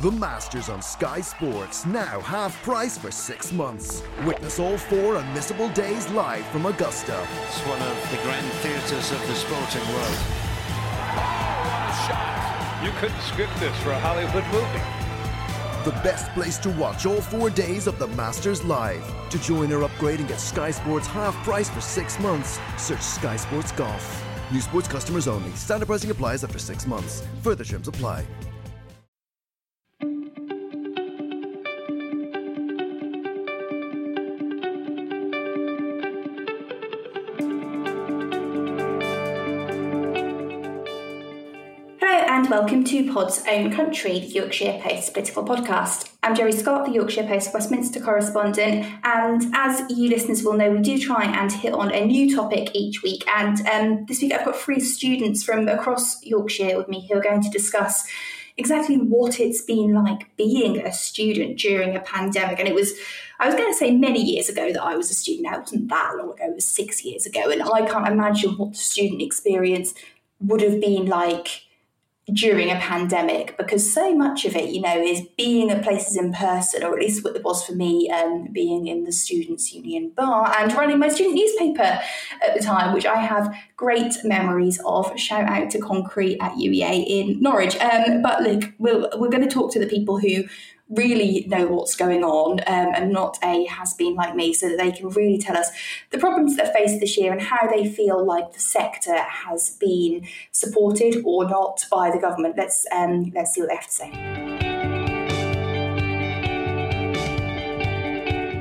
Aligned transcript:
The 0.00 0.12
Masters 0.12 0.68
on 0.68 0.80
Sky 0.80 1.20
Sports, 1.20 1.84
now 1.84 2.20
half 2.20 2.62
price 2.62 2.96
for 2.96 3.10
six 3.10 3.50
months. 3.50 4.04
Witness 4.24 4.60
all 4.60 4.78
four 4.78 5.16
unmissable 5.16 5.74
days 5.74 6.08
live 6.10 6.46
from 6.50 6.66
Augusta. 6.66 7.26
It's 7.48 7.58
one 7.66 7.82
of 7.82 8.10
the 8.12 8.16
grand 8.22 8.46
theatres 8.62 9.10
of 9.10 9.18
the 9.26 9.34
sporting 9.34 9.82
world. 9.92 10.18
Oh, 11.18 12.06
shot! 12.06 12.80
You 12.84 12.92
couldn't 13.00 13.20
script 13.22 13.58
this 13.58 13.76
for 13.78 13.90
a 13.90 13.98
Hollywood 13.98 14.44
movie. 14.52 14.84
The 15.84 16.00
best 16.04 16.30
place 16.30 16.58
to 16.58 16.70
watch 16.70 17.04
all 17.04 17.20
four 17.20 17.50
days 17.50 17.88
of 17.88 17.98
the 17.98 18.06
Masters 18.06 18.62
live. 18.62 19.04
To 19.30 19.38
join 19.40 19.72
or 19.72 19.82
upgrade 19.82 20.20
and 20.20 20.28
get 20.28 20.38
Sky 20.38 20.70
Sports 20.70 21.08
half 21.08 21.34
price 21.42 21.68
for 21.68 21.80
six 21.80 22.20
months, 22.20 22.60
search 22.76 23.02
Sky 23.02 23.34
Sports 23.34 23.72
Golf. 23.72 24.24
New 24.52 24.60
sports 24.60 24.86
customers 24.86 25.26
only. 25.26 25.50
Standard 25.56 25.86
pricing 25.86 26.12
applies 26.12 26.44
after 26.44 26.60
six 26.60 26.86
months. 26.86 27.26
Further 27.42 27.64
terms 27.64 27.88
apply. 27.88 28.24
Welcome 42.48 42.84
to 42.84 43.12
Pod's 43.12 43.42
Own 43.46 43.70
Country, 43.70 44.20
the 44.20 44.26
Yorkshire 44.26 44.80
Post 44.82 45.12
political 45.12 45.44
podcast. 45.44 46.10
I'm 46.22 46.34
Geri 46.34 46.52
Scott, 46.52 46.86
the 46.86 46.92
Yorkshire 46.92 47.24
Post 47.24 47.52
Westminster 47.52 48.00
correspondent, 48.00 48.86
and 49.04 49.54
as 49.54 49.82
you 49.90 50.08
listeners 50.08 50.42
will 50.42 50.54
know, 50.54 50.70
we 50.70 50.80
do 50.80 50.98
try 50.98 51.24
and 51.24 51.52
hit 51.52 51.74
on 51.74 51.92
a 51.92 52.06
new 52.06 52.34
topic 52.34 52.70
each 52.72 53.02
week. 53.02 53.22
And 53.28 53.60
um, 53.68 54.06
this 54.06 54.22
week 54.22 54.32
I've 54.32 54.46
got 54.46 54.56
three 54.56 54.80
students 54.80 55.44
from 55.44 55.68
across 55.68 56.24
Yorkshire 56.24 56.78
with 56.78 56.88
me 56.88 57.06
who 57.06 57.18
are 57.18 57.22
going 57.22 57.42
to 57.42 57.50
discuss 57.50 58.08
exactly 58.56 58.96
what 58.96 59.38
it's 59.38 59.60
been 59.60 59.92
like 59.92 60.34
being 60.38 60.80
a 60.80 60.90
student 60.90 61.58
during 61.58 61.94
a 61.96 62.00
pandemic. 62.00 62.58
And 62.58 62.66
it 62.66 62.74
was, 62.74 62.94
I 63.38 63.44
was 63.44 63.56
going 63.56 63.70
to 63.70 63.78
say 63.78 63.94
many 63.94 64.22
years 64.22 64.48
ago 64.48 64.72
that 64.72 64.82
I 64.82 64.96
was 64.96 65.10
a 65.10 65.14
student. 65.14 65.42
Now, 65.42 65.58
it 65.58 65.60
wasn't 65.60 65.90
that 65.90 66.16
long 66.16 66.30
ago, 66.30 66.44
it 66.44 66.54
was 66.54 66.66
six 66.66 67.04
years 67.04 67.26
ago. 67.26 67.50
And 67.50 67.62
I 67.62 67.86
can't 67.86 68.08
imagine 68.08 68.52
what 68.52 68.72
the 68.72 68.78
student 68.78 69.20
experience 69.20 69.92
would 70.40 70.62
have 70.62 70.80
been 70.80 71.04
like 71.04 71.67
during 72.32 72.70
a 72.70 72.76
pandemic 72.76 73.56
because 73.56 73.92
so 73.92 74.14
much 74.14 74.44
of 74.44 74.54
it, 74.54 74.70
you 74.70 74.80
know, 74.80 75.00
is 75.00 75.22
being 75.36 75.70
at 75.70 75.82
places 75.82 76.16
in 76.16 76.32
person, 76.32 76.82
or 76.82 76.94
at 76.94 77.00
least 77.00 77.24
what 77.24 77.34
it 77.34 77.42
was 77.42 77.64
for 77.64 77.72
me, 77.72 78.10
um, 78.10 78.48
being 78.52 78.86
in 78.86 79.04
the 79.04 79.12
Students' 79.12 79.72
Union 79.72 80.10
bar 80.10 80.54
and 80.58 80.72
running 80.74 80.98
my 80.98 81.08
student 81.08 81.36
newspaper 81.36 81.82
at 81.82 82.54
the 82.54 82.60
time, 82.60 82.92
which 82.92 83.06
I 83.06 83.16
have 83.16 83.54
great 83.76 84.14
memories 84.24 84.80
of. 84.84 85.18
Shout 85.18 85.44
out 85.44 85.70
to 85.70 85.78
Concrete 85.78 86.38
at 86.40 86.52
UEA 86.52 87.04
in 87.06 87.40
Norwich. 87.40 87.76
Um, 87.76 88.22
but 88.22 88.42
look, 88.42 88.72
we'll, 88.78 89.08
we're 89.16 89.30
going 89.30 89.46
to 89.46 89.50
talk 89.50 89.72
to 89.72 89.78
the 89.78 89.86
people 89.86 90.18
who 90.18 90.44
really 90.88 91.44
know 91.48 91.66
what's 91.66 91.94
going 91.94 92.24
on 92.24 92.60
um, 92.60 92.94
and 92.94 93.12
not 93.12 93.38
a 93.42 93.64
has 93.66 93.94
been 93.94 94.14
like 94.14 94.34
me, 94.34 94.52
so 94.52 94.68
that 94.68 94.78
they 94.78 94.90
can 94.90 95.08
really 95.10 95.38
tell 95.38 95.56
us 95.56 95.70
the 96.10 96.18
problems 96.18 96.56
that 96.56 96.68
are 96.68 96.72
faced 96.72 97.00
this 97.00 97.16
year 97.16 97.32
and 97.32 97.42
how 97.42 97.68
they 97.68 97.88
feel 97.88 98.24
like 98.24 98.52
the 98.52 98.60
sector 98.60 99.16
has 99.16 99.76
been 99.78 100.26
supported 100.52 101.22
or 101.24 101.48
not 101.48 101.84
by 101.90 102.10
the 102.10 102.18
government. 102.18 102.56
Let's 102.56 102.86
um, 102.92 103.32
let's 103.34 103.54
see 103.54 103.60
what 103.60 103.68
they 103.70 103.76
have 103.76 103.86
to 103.86 103.92
say. 103.92 104.68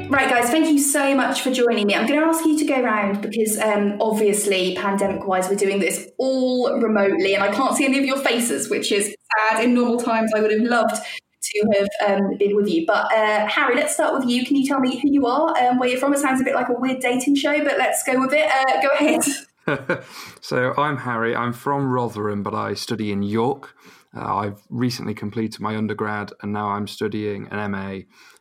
Right, 0.09 0.29
guys, 0.29 0.49
thank 0.49 0.69
you 0.69 0.79
so 0.79 1.13
much 1.13 1.41
for 1.41 1.51
joining 1.51 1.85
me. 1.85 1.93
I'm 1.93 2.07
going 2.07 2.19
to 2.19 2.25
ask 2.25 2.45
you 2.45 2.57
to 2.57 2.65
go 2.65 2.81
around 2.81 3.21
because 3.21 3.59
um, 3.59 3.97
obviously, 3.99 4.73
pandemic 4.75 5.27
wise, 5.27 5.49
we're 5.49 5.57
doing 5.57 5.79
this 5.79 6.09
all 6.17 6.79
remotely 6.79 7.35
and 7.35 7.43
I 7.43 7.51
can't 7.51 7.75
see 7.75 7.83
any 7.83 7.99
of 7.99 8.05
your 8.05 8.17
faces, 8.17 8.69
which 8.69 8.93
is 8.93 9.13
sad. 9.49 9.65
In 9.65 9.73
normal 9.73 9.99
times, 9.99 10.31
I 10.33 10.39
would 10.39 10.51
have 10.51 10.61
loved 10.61 10.95
to 11.41 11.65
have 11.77 12.19
um, 12.19 12.37
been 12.37 12.55
with 12.55 12.67
you. 12.67 12.85
But 12.85 13.11
uh, 13.13 13.47
Harry, 13.47 13.75
let's 13.75 13.93
start 13.93 14.13
with 14.13 14.27
you. 14.27 14.45
Can 14.45 14.55
you 14.55 14.67
tell 14.67 14.79
me 14.79 14.99
who 14.99 15.09
you 15.11 15.25
are, 15.25 15.57
um, 15.57 15.79
where 15.79 15.89
you're 15.89 15.99
from? 15.99 16.13
It 16.13 16.19
sounds 16.19 16.41
a 16.41 16.43
bit 16.43 16.55
like 16.55 16.69
a 16.69 16.73
weird 16.73 16.99
dating 16.99 17.35
show, 17.35 17.63
but 17.63 17.77
let's 17.77 18.03
go 18.03 18.19
with 18.19 18.33
it. 18.33 18.49
Uh, 18.49 18.81
go 18.81 18.89
ahead. 18.99 20.03
so 20.41 20.73
I'm 20.77 20.97
Harry. 20.97 21.35
I'm 21.35 21.53
from 21.53 21.87
Rotherham, 21.87 22.43
but 22.43 22.53
I 22.53 22.73
study 22.73 23.11
in 23.11 23.23
York. 23.23 23.75
Uh, 24.15 24.35
I've 24.35 24.61
recently 24.69 25.13
completed 25.13 25.59
my 25.59 25.75
undergrad, 25.75 26.31
and 26.41 26.53
now 26.53 26.69
I'm 26.69 26.87
studying 26.87 27.47
an 27.51 27.71
MA 27.71 27.99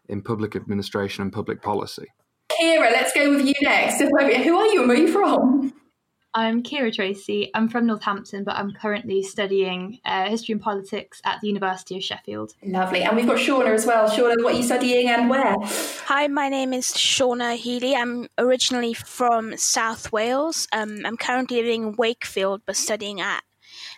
in 0.08 0.22
public 0.22 0.54
administration 0.54 1.22
and 1.22 1.32
public 1.32 1.62
policy. 1.62 2.06
Kira, 2.50 2.92
let's 2.92 3.12
go 3.12 3.30
with 3.30 3.44
you 3.44 3.54
next. 3.60 4.00
Who 4.00 4.16
are 4.16 4.66
you 4.66 4.80
and 4.80 4.88
where 4.88 4.96
are 4.96 5.00
you 5.00 5.12
from? 5.12 5.72
I'm 6.36 6.62
Kira 6.62 6.94
Tracy. 6.94 7.50
I'm 7.54 7.66
from 7.66 7.86
Northampton, 7.86 8.44
but 8.44 8.56
I'm 8.56 8.70
currently 8.70 9.22
studying 9.22 10.00
uh, 10.04 10.28
history 10.28 10.52
and 10.52 10.60
politics 10.60 11.22
at 11.24 11.40
the 11.40 11.48
University 11.48 11.96
of 11.96 12.04
Sheffield. 12.04 12.52
Lovely. 12.62 13.02
And 13.04 13.16
we've 13.16 13.26
got 13.26 13.38
Shauna 13.38 13.68
as 13.68 13.86
well. 13.86 14.06
Shauna, 14.10 14.44
what 14.44 14.52
are 14.52 14.56
you 14.58 14.62
studying 14.62 15.08
and 15.08 15.30
where? 15.30 15.56
Hi, 16.04 16.26
my 16.26 16.50
name 16.50 16.74
is 16.74 16.92
Shauna 16.92 17.56
Healy. 17.56 17.96
I'm 17.96 18.28
originally 18.36 18.92
from 18.92 19.56
South 19.56 20.12
Wales. 20.12 20.68
Um, 20.74 21.06
I'm 21.06 21.16
currently 21.16 21.56
living 21.56 21.84
in 21.84 21.96
Wakefield, 21.96 22.60
but 22.66 22.76
studying 22.76 23.18
at 23.18 23.42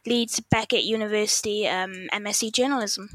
Leeds 0.07 0.41
Beckett 0.49 0.85
University 0.85 1.67
um, 1.67 2.07
MSc 2.13 2.53
Journalism. 2.53 3.11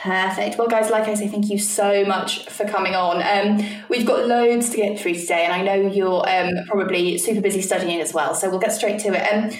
Perfect. 0.00 0.58
Well, 0.58 0.68
guys, 0.68 0.90
like 0.90 1.08
I 1.08 1.14
say, 1.14 1.26
thank 1.26 1.50
you 1.50 1.58
so 1.58 2.04
much 2.04 2.48
for 2.48 2.64
coming 2.64 2.94
on. 2.94 3.20
Um, 3.20 3.66
we've 3.88 4.06
got 4.06 4.26
loads 4.26 4.70
to 4.70 4.76
get 4.76 5.00
through 5.00 5.14
today, 5.14 5.44
and 5.44 5.52
I 5.52 5.62
know 5.62 5.90
you're 5.90 6.28
um, 6.28 6.52
probably 6.68 7.18
super 7.18 7.40
busy 7.40 7.60
studying 7.62 8.00
as 8.00 8.14
well, 8.14 8.34
so 8.34 8.48
we'll 8.48 8.60
get 8.60 8.72
straight 8.72 9.00
to 9.00 9.08
it. 9.08 9.32
Um, 9.32 9.58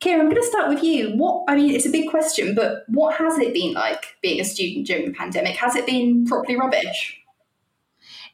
Kira, 0.00 0.20
I'm 0.20 0.28
going 0.28 0.36
to 0.36 0.44
start 0.44 0.68
with 0.68 0.84
you. 0.84 1.16
What 1.16 1.44
I 1.48 1.56
mean, 1.56 1.74
it's 1.74 1.86
a 1.86 1.90
big 1.90 2.10
question, 2.10 2.54
but 2.54 2.84
what 2.88 3.14
has 3.14 3.38
it 3.38 3.54
been 3.54 3.72
like 3.72 4.16
being 4.20 4.40
a 4.40 4.44
student 4.44 4.86
during 4.86 5.06
the 5.06 5.12
pandemic? 5.12 5.56
Has 5.56 5.74
it 5.74 5.86
been 5.86 6.26
properly 6.26 6.56
rubbish? 6.56 7.18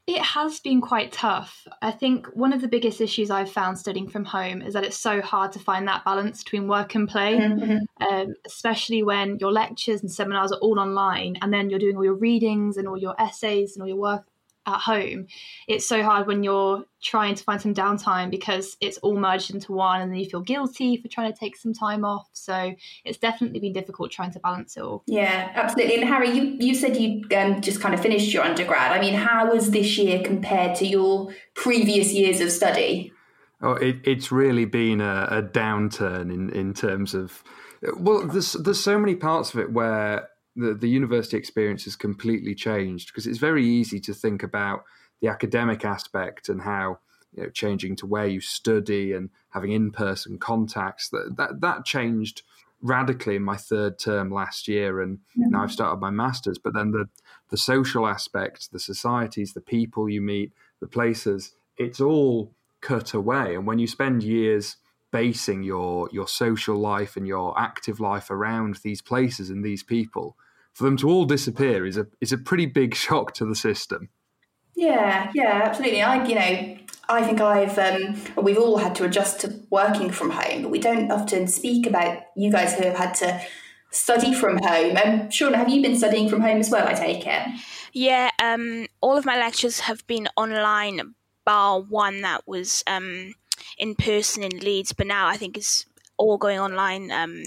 It 0.06 0.20
has 0.20 0.60
been 0.60 0.82
quite 0.82 1.12
tough. 1.12 1.66
I 1.80 1.90
think 1.90 2.26
one 2.34 2.52
of 2.52 2.60
the 2.60 2.68
biggest 2.68 3.00
issues 3.00 3.30
I've 3.30 3.50
found 3.50 3.78
studying 3.78 4.08
from 4.08 4.26
home 4.26 4.60
is 4.60 4.74
that 4.74 4.84
it's 4.84 4.98
so 4.98 5.22
hard 5.22 5.52
to 5.52 5.58
find 5.58 5.88
that 5.88 6.04
balance 6.04 6.44
between 6.44 6.68
work 6.68 6.94
and 6.94 7.08
play, 7.08 7.38
mm-hmm. 7.38 8.04
um, 8.06 8.34
especially 8.44 9.02
when 9.02 9.38
your 9.38 9.50
lectures 9.50 10.02
and 10.02 10.10
seminars 10.10 10.52
are 10.52 10.58
all 10.58 10.78
online 10.78 11.36
and 11.40 11.52
then 11.52 11.70
you're 11.70 11.78
doing 11.78 11.96
all 11.96 12.04
your 12.04 12.16
readings 12.16 12.76
and 12.76 12.86
all 12.86 12.98
your 12.98 13.18
essays 13.18 13.74
and 13.74 13.82
all 13.82 13.88
your 13.88 13.96
work 13.96 14.26
at 14.66 14.80
home. 14.80 15.26
It's 15.68 15.86
so 15.86 16.02
hard 16.02 16.26
when 16.26 16.42
you're 16.42 16.84
trying 17.02 17.34
to 17.34 17.44
find 17.44 17.60
some 17.60 17.74
downtime 17.74 18.30
because 18.30 18.76
it's 18.80 18.96
all 18.98 19.16
merged 19.16 19.52
into 19.52 19.72
one 19.72 20.00
and 20.00 20.10
then 20.10 20.18
you 20.18 20.28
feel 20.28 20.40
guilty 20.40 20.96
for 20.96 21.08
trying 21.08 21.30
to 21.32 21.38
take 21.38 21.56
some 21.56 21.74
time 21.74 22.04
off. 22.04 22.28
So 22.32 22.74
it's 23.04 23.18
definitely 23.18 23.60
been 23.60 23.74
difficult 23.74 24.10
trying 24.10 24.32
to 24.32 24.40
balance 24.40 24.76
it 24.76 24.82
all. 24.82 25.02
Yeah, 25.06 25.50
absolutely. 25.54 25.96
And 25.96 26.04
Harry, 26.08 26.30
you, 26.30 26.56
you 26.58 26.74
said 26.74 26.96
you 26.96 27.24
um, 27.36 27.60
just 27.60 27.80
kind 27.80 27.94
of 27.94 28.00
finished 28.00 28.32
your 28.32 28.42
undergrad. 28.42 28.92
I 28.92 29.00
mean, 29.00 29.14
how 29.14 29.52
was 29.52 29.70
this 29.70 29.98
year 29.98 30.22
compared 30.22 30.76
to 30.76 30.86
your 30.86 31.34
previous 31.54 32.12
years 32.12 32.40
of 32.40 32.50
study? 32.50 33.12
Oh, 33.60 33.72
it, 33.72 33.96
it's 34.04 34.32
really 34.32 34.64
been 34.64 35.00
a, 35.00 35.28
a 35.30 35.42
downturn 35.42 36.32
in, 36.32 36.50
in 36.50 36.74
terms 36.74 37.14
of, 37.14 37.42
well, 37.98 38.26
there's, 38.26 38.54
there's 38.54 38.80
so 38.80 38.98
many 38.98 39.14
parts 39.14 39.52
of 39.52 39.60
it 39.60 39.72
where 39.72 40.28
the, 40.56 40.74
the 40.74 40.88
university 40.88 41.36
experience 41.36 41.84
has 41.84 41.96
completely 41.96 42.54
changed 42.54 43.08
because 43.08 43.26
it's 43.26 43.38
very 43.38 43.64
easy 43.66 44.00
to 44.00 44.14
think 44.14 44.42
about 44.42 44.84
the 45.20 45.28
academic 45.28 45.84
aspect 45.84 46.48
and 46.48 46.62
how 46.62 46.98
you 47.34 47.44
know, 47.44 47.48
changing 47.50 47.96
to 47.96 48.06
where 48.06 48.26
you 48.26 48.40
study 48.40 49.12
and 49.12 49.30
having 49.50 49.72
in-person 49.72 50.38
contacts 50.38 51.08
that 51.08 51.34
that, 51.36 51.60
that 51.60 51.84
changed 51.84 52.42
radically 52.82 53.36
in 53.36 53.42
my 53.42 53.56
third 53.56 53.98
term 53.98 54.30
last 54.30 54.68
year 54.68 55.00
and 55.00 55.18
mm-hmm. 55.18 55.50
now 55.50 55.62
I've 55.62 55.72
started 55.72 56.00
my 56.00 56.10
masters 56.10 56.58
but 56.58 56.74
then 56.74 56.92
the 56.92 57.08
the 57.50 57.56
social 57.56 58.06
aspect 58.06 58.70
the 58.72 58.78
societies 58.78 59.54
the 59.54 59.60
people 59.60 60.08
you 60.08 60.20
meet 60.20 60.52
the 60.80 60.86
places 60.86 61.52
it's 61.76 62.00
all 62.00 62.54
cut 62.80 63.14
away 63.14 63.54
and 63.54 63.66
when 63.66 63.78
you 63.78 63.86
spend 63.86 64.22
years 64.22 64.76
basing 65.10 65.62
your 65.62 66.08
your 66.12 66.28
social 66.28 66.76
life 66.76 67.16
and 67.16 67.26
your 67.26 67.58
active 67.58 68.00
life 68.00 68.30
around 68.30 68.80
these 68.82 69.00
places 69.00 69.48
and 69.48 69.64
these 69.64 69.82
people 69.82 70.36
for 70.74 70.84
them 70.84 70.96
to 70.98 71.08
all 71.08 71.24
disappear 71.24 71.86
is 71.86 71.96
a 71.96 72.06
is 72.20 72.32
a 72.32 72.38
pretty 72.38 72.66
big 72.66 72.94
shock 72.94 73.32
to 73.34 73.46
the 73.46 73.54
system. 73.54 74.10
Yeah, 74.76 75.30
yeah, 75.34 75.62
absolutely. 75.64 76.02
I, 76.02 76.26
you 76.26 76.34
know, 76.34 76.76
I 77.08 77.22
think 77.22 77.40
I've 77.40 77.78
um, 77.78 78.16
we've 78.42 78.58
all 78.58 78.76
had 78.76 78.94
to 78.96 79.04
adjust 79.04 79.40
to 79.40 79.60
working 79.70 80.10
from 80.10 80.30
home, 80.30 80.62
but 80.62 80.70
we 80.70 80.80
don't 80.80 81.10
often 81.10 81.46
speak 81.46 81.86
about 81.86 82.18
you 82.36 82.50
guys 82.50 82.74
who 82.74 82.84
have 82.84 82.96
had 82.96 83.14
to 83.14 83.40
study 83.90 84.34
from 84.34 84.58
home. 84.58 84.96
Um, 84.96 85.28
Shauna, 85.28 85.54
have 85.54 85.68
you 85.68 85.80
been 85.80 85.96
studying 85.96 86.28
from 86.28 86.40
home 86.40 86.58
as 86.58 86.70
well? 86.70 86.86
I 86.86 86.94
take 86.94 87.24
it. 87.26 87.42
Yeah, 87.92 88.30
um, 88.42 88.86
all 89.00 89.16
of 89.16 89.24
my 89.24 89.36
lectures 89.38 89.80
have 89.80 90.04
been 90.08 90.28
online, 90.36 91.14
bar 91.44 91.80
one 91.80 92.22
that 92.22 92.48
was 92.48 92.82
um, 92.88 93.34
in 93.78 93.94
person 93.94 94.42
in 94.42 94.58
Leeds, 94.58 94.92
but 94.92 95.06
now 95.06 95.28
I 95.28 95.36
think 95.36 95.56
it's 95.56 95.86
all 96.16 96.36
going 96.36 96.58
online 96.58 97.12
um, 97.12 97.44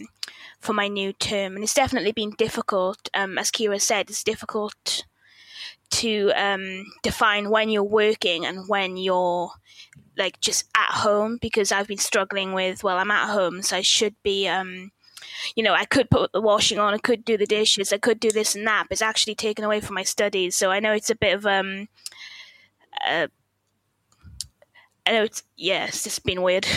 for 0.68 0.74
my 0.74 0.90
new 0.90 1.14
term, 1.14 1.56
and 1.56 1.64
it's 1.64 1.74
definitely 1.74 2.12
been 2.12 2.32
difficult. 2.32 3.08
Um, 3.14 3.38
as 3.38 3.52
Kira 3.52 3.80
said, 3.80 4.10
it's 4.10 4.22
difficult 4.22 5.06
to 5.90 6.34
um, 6.36 6.86
define 7.04 7.50
when 7.50 7.70
you're 7.70 7.84
working 7.84 8.46
and 8.46 8.68
when 8.68 8.98
you're 8.98 9.50
like 10.18 10.42
just 10.42 10.66
at 10.76 10.90
home 10.90 11.38
because 11.42 11.72
I've 11.72 11.88
been 11.88 11.98
struggling 11.98 12.52
with 12.52 12.84
well 12.84 12.98
I'm 12.98 13.12
at 13.12 13.30
home 13.30 13.62
so 13.62 13.78
I 13.78 13.82
should 13.82 14.16
be 14.24 14.48
um, 14.48 14.92
you 15.56 15.64
know 15.64 15.74
I 15.74 15.86
could 15.86 16.10
put 16.10 16.34
the 16.34 16.42
washing 16.42 16.80
on 16.80 16.94
I 16.94 16.98
could 16.98 17.24
do 17.24 17.38
the 17.38 17.46
dishes 17.46 17.94
I 17.94 18.00
could 18.00 18.20
do 18.20 18.32
this 18.32 18.56
and 18.56 18.68
that 18.68 18.88
but 18.90 18.94
it's 18.96 19.02
actually 19.02 19.36
taken 19.36 19.64
away 19.64 19.80
from 19.80 19.96
my 19.96 20.04
studies 20.04 20.56
so 20.56 20.72
I 20.72 20.82
know 20.82 20.92
it's 20.92 21.10
a 21.10 21.16
bit 21.16 21.36
of 21.36 21.46
um 21.46 21.88
uh, 23.08 23.28
I 25.06 25.12
know 25.12 25.24
it's 25.24 25.44
yeah 25.56 25.86
it's 25.86 26.04
just 26.04 26.26
been 26.26 26.42
weird 26.42 26.68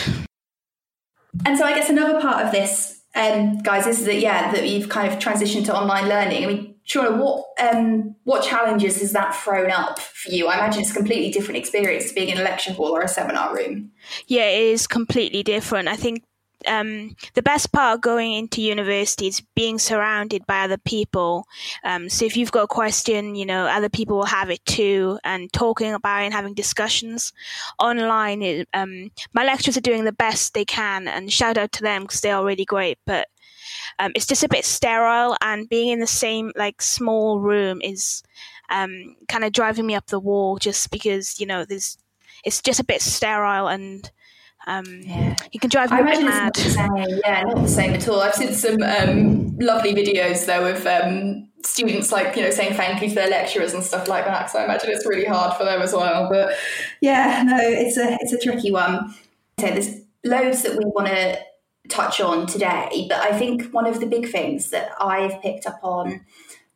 and 1.45 1.59
so 1.59 1.65
I 1.65 1.75
guess 1.75 1.91
another 1.91 2.21
part 2.21 2.45
of 2.47 2.53
this 2.53 3.00
um, 3.15 3.59
guys 3.59 3.85
this 3.85 4.01
is 4.01 4.07
that 4.07 4.21
yeah 4.21 4.53
that 4.53 4.69
you've 4.69 4.89
kind 4.89 5.13
of 5.13 5.19
transitioned 5.19 5.65
to 5.65 5.77
online 5.77 6.09
learning 6.09 6.45
I 6.45 6.47
mean 6.47 6.71
Shauna, 6.91 7.19
what 7.19 7.45
um, 7.63 8.17
what 8.25 8.43
challenges 8.43 9.01
has 9.01 9.13
that 9.13 9.35
thrown 9.35 9.71
up 9.71 10.01
for 10.01 10.31
you? 10.31 10.49
I 10.49 10.57
imagine 10.57 10.83
it's 10.83 10.91
a 10.91 10.95
completely 10.95 11.31
different 11.31 11.59
experience 11.59 12.09
to 12.09 12.15
being 12.15 12.31
in 12.31 12.39
a 12.39 12.43
lecture 12.43 12.73
hall 12.73 12.89
or 12.89 13.03
a 13.03 13.07
seminar 13.07 13.55
room. 13.55 13.93
Yeah, 14.27 14.47
it 14.47 14.63
is 14.63 14.89
completely 14.89 15.45
different. 15.45 15.87
I 15.87 15.95
think 15.95 16.25
um, 16.67 17.17
the 17.35 17.43
best 17.43 17.73
part 17.73 17.95
of 17.95 18.01
going 18.01 18.33
into 18.35 18.63
university 18.63 19.27
is 19.27 19.43
being 19.55 19.79
surrounded 19.79 20.47
by 20.47 20.63
other 20.63 20.79
people. 20.79 21.47
Um, 21.85 22.09
so 22.09 22.25
if 22.25 22.37
you've 22.37 22.53
got 22.53 22.65
a 22.65 22.69
question, 22.69 23.35
you 23.35 23.47
know, 23.47 23.67
other 23.67 23.89
people 23.89 24.17
will 24.17 24.25
have 24.25 24.51
it 24.51 24.65
too, 24.67 25.19
and 25.25 25.53
talking 25.53 25.93
about 25.93 26.23
it 26.23 26.27
and 26.27 26.35
having 26.35 26.55
discussions 26.55 27.33
online. 27.79 28.43
It, 28.43 28.69
um, 28.75 29.11
my 29.33 29.45
lecturers 29.45 29.77
are 29.77 29.83
doing 29.83 30.05
the 30.05 30.13
best 30.13 30.55
they 30.55 30.65
can, 30.65 31.09
and 31.09 31.33
shout 31.33 31.59
out 31.59 31.73
to 31.73 31.83
them 31.83 32.03
because 32.03 32.21
they 32.21 32.31
are 32.31 32.45
really 32.45 32.65
great. 32.65 32.99
But 33.07 33.29
um, 33.99 34.13
it's 34.15 34.27
just 34.27 34.45
a 34.45 34.49
bit 34.49 34.65
sterile, 34.65 35.37
and 35.41 35.69
being 35.69 35.89
in 35.89 36.01
the 36.01 36.07
same 36.07 36.53
like 36.57 36.83
small 36.83 37.41
room 37.41 37.81
is 37.83 38.23
um, 38.69 39.17
kind 39.29 39.45
of 39.45 39.53
driving 39.53 39.87
me 39.87 39.95
up 39.95 40.07
the 40.07 40.21
wall. 40.21 40.59
Just 40.59 40.91
because 40.91 41.41
you 41.41 41.47
know, 41.47 41.65
there's 41.65 41.99
it's 42.45 42.63
just 42.63 42.81
a 42.81 42.85
bit 42.85 43.03
sterile 43.03 43.69
and. 43.69 44.11
Um, 44.67 44.85
yeah. 45.03 45.37
You 45.53 45.61
can 45.61 45.71
drive 45.71 45.91
me 45.91 45.97
I 45.97 46.01
imagine 46.01 46.25
mad. 46.27 46.53
It's 46.57 46.77
not 46.77 46.95
the 46.95 47.05
same. 47.05 47.21
Yeah, 47.25 47.43
not 47.43 47.63
the 47.63 47.69
same 47.69 47.93
at 47.93 48.09
all. 48.09 48.21
I've 48.21 48.35
seen 48.35 48.53
some 48.53 48.83
um, 48.83 49.59
lovely 49.59 49.95
videos 49.95 50.47
though 50.47 50.67
of 50.67 50.87
um, 50.87 51.49
students 51.65 52.13
like 52.13 52.37
you 52.37 52.43
know 52.43 52.51
saying 52.51 52.75
thank 52.75 53.03
you 53.03 53.09
to 53.09 53.15
their 53.15 53.31
lecturers 53.31 53.73
and 53.73 53.83
stuff 53.83 54.09
like 54.09 54.27
that. 54.27 54.51
So 54.51 54.59
I 54.59 54.65
imagine 54.65 54.91
it's 54.91 55.07
really 55.07 55.25
hard 55.25 55.57
for 55.57 55.65
them 55.65 55.81
as 55.81 55.93
well. 55.93 56.29
But 56.31 56.55
yeah, 57.01 57.43
no, 57.47 57.57
it's 57.59 57.97
a 57.97 58.19
it's 58.21 58.33
a 58.33 58.39
tricky 58.39 58.71
one. 58.71 59.15
So 59.59 59.67
there's 59.67 60.01
loads 60.25 60.63
that 60.63 60.77
we 60.77 60.85
want 60.85 61.09
to 61.09 61.39
touch 61.89 62.21
on 62.21 62.47
today. 62.47 63.07
But 63.09 63.19
I 63.21 63.39
think 63.39 63.73
one 63.73 63.87
of 63.87 64.01
the 64.01 64.07
big 64.07 64.29
things 64.29 64.71
that 64.71 64.93
I've 65.01 65.41
picked 65.43 65.67
up 65.67 65.81
on 65.83 66.25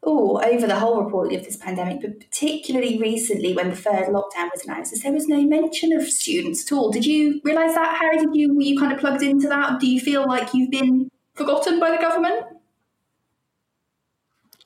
oh, 0.07 0.41
over 0.43 0.67
the 0.67 0.79
whole 0.79 1.03
reporting 1.03 1.39
of 1.39 1.45
this 1.45 1.57
pandemic, 1.57 2.01
but 2.01 2.21
particularly 2.21 2.99
recently 2.99 3.55
when 3.55 3.71
the 3.71 3.77
third 3.77 4.09
lockdown 4.09 4.51
was 4.53 4.65
announced, 4.65 4.93
is 4.93 5.03
there 5.03 5.13
was 5.13 5.29
no 5.29 5.43
mention 5.43 5.93
of 5.93 6.09
students 6.09 6.65
at 6.65 6.77
all. 6.77 6.91
Did 6.91 7.07
you 7.07 7.41
realise 7.45 7.75
that, 7.75 7.99
Harry? 7.99 8.19
Did 8.19 8.35
you 8.35 8.55
were 8.55 8.63
you 8.63 8.79
kind 8.79 8.93
of 8.93 8.99
plugged 8.99 9.23
into 9.23 9.49
that? 9.49 9.81
Do 9.81 9.87
you 9.87 10.01
feel 10.01 10.27
like 10.27 10.55
you've 10.55 10.71
been 10.71 11.11
forgotten 11.35 11.81
by 11.81 11.91
the 11.91 11.99
government? 11.99 12.45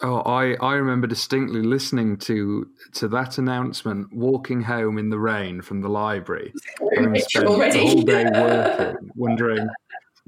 Oh, 0.01 0.21
I, 0.21 0.55
I 0.61 0.75
remember 0.75 1.09
distinctly 1.09 1.61
listening 1.63 2.19
to 2.19 2.69
to 2.95 3.09
that 3.09 3.39
announcement, 3.39 4.13
walking 4.13 4.63
home 4.63 4.97
in 4.97 5.11
the 5.11 5.19
rain 5.19 5.61
from 5.61 5.81
the 5.81 5.89
library, 5.89 6.53
the 6.79 7.85
whole 7.85 8.03
day 8.03 8.25
working, 8.33 9.11
wondering 9.17 9.69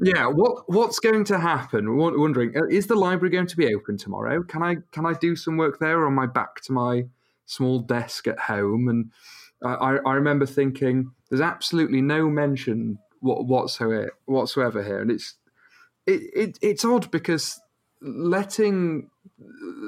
yeah, 0.03 0.27
what 0.27 0.69
what's 0.69 0.99
going 0.99 1.25
to 1.25 1.39
happen? 1.39 1.97
Wondering, 1.97 2.57
uh, 2.57 2.67
is 2.67 2.87
the 2.87 2.97
library 2.97 3.31
going 3.31 3.47
to 3.47 3.57
be 3.57 3.75
open 3.75 3.97
tomorrow? 3.97 4.43
Can 4.43 4.63
I 4.63 4.77
can 4.93 5.07
I 5.07 5.15
do 5.15 5.37
some 5.37 5.57
work 5.57 5.79
there, 5.79 6.01
or 6.01 6.07
am 6.07 6.19
I 6.19 6.27
back 6.27 6.63
to 6.63 6.73
my 6.73 7.05
small 7.47 7.81
desk 7.81 8.27
at 8.27 8.39
home? 8.39 8.89
And 8.89 9.11
I, 9.63 9.99
I 10.05 10.15
remember 10.15 10.47
thinking, 10.47 11.13
there's 11.29 11.41
absolutely 11.41 12.01
no 12.01 12.29
mention 12.29 12.99
whatsoever 13.21 14.11
whatsoever 14.27 14.83
here, 14.83 15.01
and 15.01 15.11
it's 15.11 15.37
it, 16.07 16.23
it 16.35 16.59
it's 16.63 16.85
odd 16.85 17.11
because 17.11 17.61
letting 18.01 19.11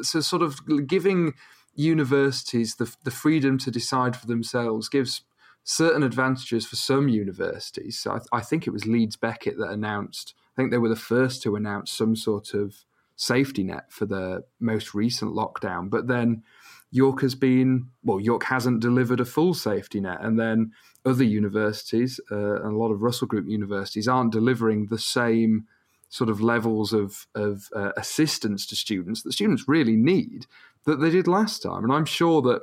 so 0.03 0.21
sort 0.21 0.43
of 0.43 0.61
giving 0.87 1.35
universities 1.75 2.77
the 2.77 2.95
the 3.05 3.11
freedom 3.11 3.57
to 3.59 3.71
decide 3.71 4.15
for 4.17 4.27
themselves 4.27 4.89
gives 4.89 5.23
certain 5.65 6.03
advantages 6.03 6.67
for 6.67 6.77
some 6.77 7.09
universities. 7.09 7.99
So 7.99 8.13
I, 8.13 8.39
I, 8.39 8.41
think 8.41 8.67
it 8.67 8.73
was 8.73 8.87
Leeds 8.87 9.17
Beckett 9.17 9.59
that 9.59 9.71
announced, 9.71 10.35
I 10.55 10.61
think 10.61 10.71
they 10.71 10.79
were 10.79 10.89
the 10.89 10.97
first 10.97 11.43
to 11.43 11.57
announce 11.57 11.93
some 11.93 12.17
sort 12.17 12.55
of 12.55 12.85
safety 13.17 13.63
net 13.63 13.85
for 13.91 14.07
the 14.07 14.45
most 14.59 14.95
recent 14.95 15.33
lockdown. 15.35 15.89
But 15.89 16.09
then 16.09 16.43
York 16.91 17.21
has 17.23 17.35
been, 17.35 17.89
well, 18.03 18.21
York 18.21 18.45
hasn't 18.45 18.81
delivered 18.81 19.21
a 19.21 19.25
full 19.25 19.55
safety 19.55 20.01
net. 20.01 20.19
And 20.21 20.39
then 20.39 20.73
other 21.05 21.25
universities, 21.25 22.21
uh, 22.31 22.63
and 22.63 22.75
a 22.75 22.77
lot 22.77 22.91
of 22.91 23.03
Russell 23.03 23.29
Group 23.29 23.47
universities, 23.49 24.09
aren't 24.09 24.33
delivering 24.33 24.87
the 24.87 24.99
same 24.99 25.67
sort 26.09 26.29
of 26.29 26.43
levels 26.43 26.93
of, 26.93 27.27
of 27.35 27.69
uh, 27.75 27.93
assistance 27.97 28.67
to 28.67 28.77
students 28.77 29.23
that 29.23 29.33
students 29.33 29.67
really 29.67 29.97
need 29.97 30.47
that 30.85 31.01
they 31.01 31.11
did 31.11 31.27
last 31.27 31.63
time. 31.63 31.85
And 31.85 31.93
I'm 31.93 32.05
sure 32.05 32.43
that 32.43 32.63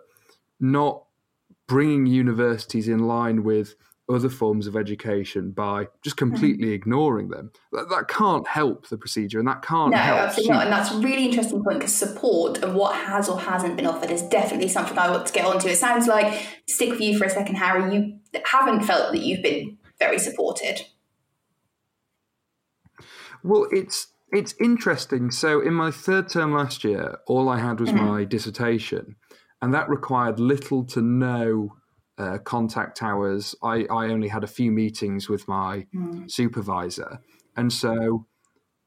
not 0.59 1.03
bringing 1.69 2.07
universities 2.07 2.89
in 2.89 2.99
line 2.99 3.43
with 3.43 3.75
other 4.09 4.27
forms 4.27 4.65
of 4.65 4.75
education 4.75 5.51
by 5.51 5.87
just 6.03 6.15
mm. 6.15 6.19
completely 6.19 6.69
mm. 6.69 6.73
ignoring 6.73 7.29
them. 7.29 7.51
That, 7.71 7.89
that, 7.89 8.07
can't 8.07 8.47
help 8.47 8.89
the 8.89 8.97
procedure 8.97 9.37
and 9.37 9.47
that 9.47 9.61
can't 9.61 9.93
help. 9.93 10.05
no, 10.05 10.15
help. 10.15 10.19
absolutely 10.19 10.53
not. 10.55 10.63
And 10.63 10.73
that's 10.73 10.91
a 10.91 10.97
really 10.97 11.25
interesting 11.25 11.63
point 11.63 11.79
because 11.79 11.93
support 11.93 12.57
and 12.63 12.75
what 12.75 12.95
has 12.95 13.29
or 13.29 13.39
hasn't 13.39 13.77
been 13.77 13.85
offered 13.85 14.09
is 14.09 14.23
definitely 14.23 14.67
something 14.67 14.97
I 14.97 15.11
want 15.11 15.27
to 15.27 15.33
get 15.33 15.45
onto. 15.45 15.67
It 15.67 15.77
sounds 15.77 16.07
like, 16.07 16.41
stick 16.67 16.89
with 16.89 17.01
you 17.01 17.17
for 17.17 17.25
a 17.25 17.29
second, 17.29 17.55
Harry, 17.55 17.95
you 17.95 18.19
haven't 18.45 18.81
felt 18.81 19.11
that 19.13 19.21
you've 19.21 19.43
been 19.43 19.77
very 19.99 20.17
supported. 20.17 20.81
Well, 23.43 23.67
it's 23.71 24.07
it's 24.31 24.53
interesting. 24.59 25.31
So 25.31 25.61
in 25.61 25.73
my 25.73 25.91
third 25.91 26.29
term 26.29 26.53
last 26.53 26.83
year, 26.83 27.17
all 27.25 27.49
I 27.49 27.59
had 27.59 27.79
was 27.79 27.89
mm-hmm. 27.89 28.05
my 28.05 28.23
dissertation 28.25 29.15
and 29.61 29.73
that 29.73 29.89
required 29.89 30.39
little 30.39 30.83
to 30.85 31.01
no 31.01 31.75
uh, 32.17 32.37
contact 32.39 33.01
hours. 33.01 33.55
I, 33.63 33.85
I 33.89 34.07
only 34.09 34.27
had 34.27 34.43
a 34.43 34.47
few 34.47 34.71
meetings 34.71 35.29
with 35.29 35.47
my 35.47 35.87
mm. 35.93 36.29
supervisor. 36.29 37.19
And 37.55 37.71
so 37.71 38.25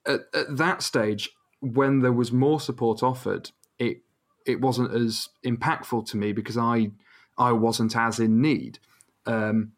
at, 0.07 0.21
at, 0.35 0.57
that 0.57 0.83
stage, 0.83 1.31
when 1.61 2.00
there 2.00 2.12
was 2.12 2.33
more 2.33 2.61
support 2.61 3.02
offered, 3.02 3.50
it 3.79 3.99
it 4.45 4.61
wasn't 4.61 4.93
as 4.93 5.29
impactful 5.47 6.07
to 6.09 6.17
me 6.17 6.33
because 6.33 6.59
I 6.59 6.91
I 7.38 7.52
wasn't 7.52 7.97
as 7.97 8.19
in 8.19 8.41
need. 8.41 8.79
Um, 9.26 9.73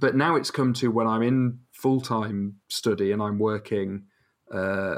but 0.00 0.16
now 0.16 0.34
it's 0.36 0.50
come 0.50 0.72
to 0.74 0.90
when 0.90 1.06
I'm 1.06 1.22
in 1.22 1.60
full 1.70 2.00
time 2.00 2.56
study 2.68 3.12
and 3.12 3.22
I'm 3.22 3.38
working 3.38 4.04
uh, 4.52 4.96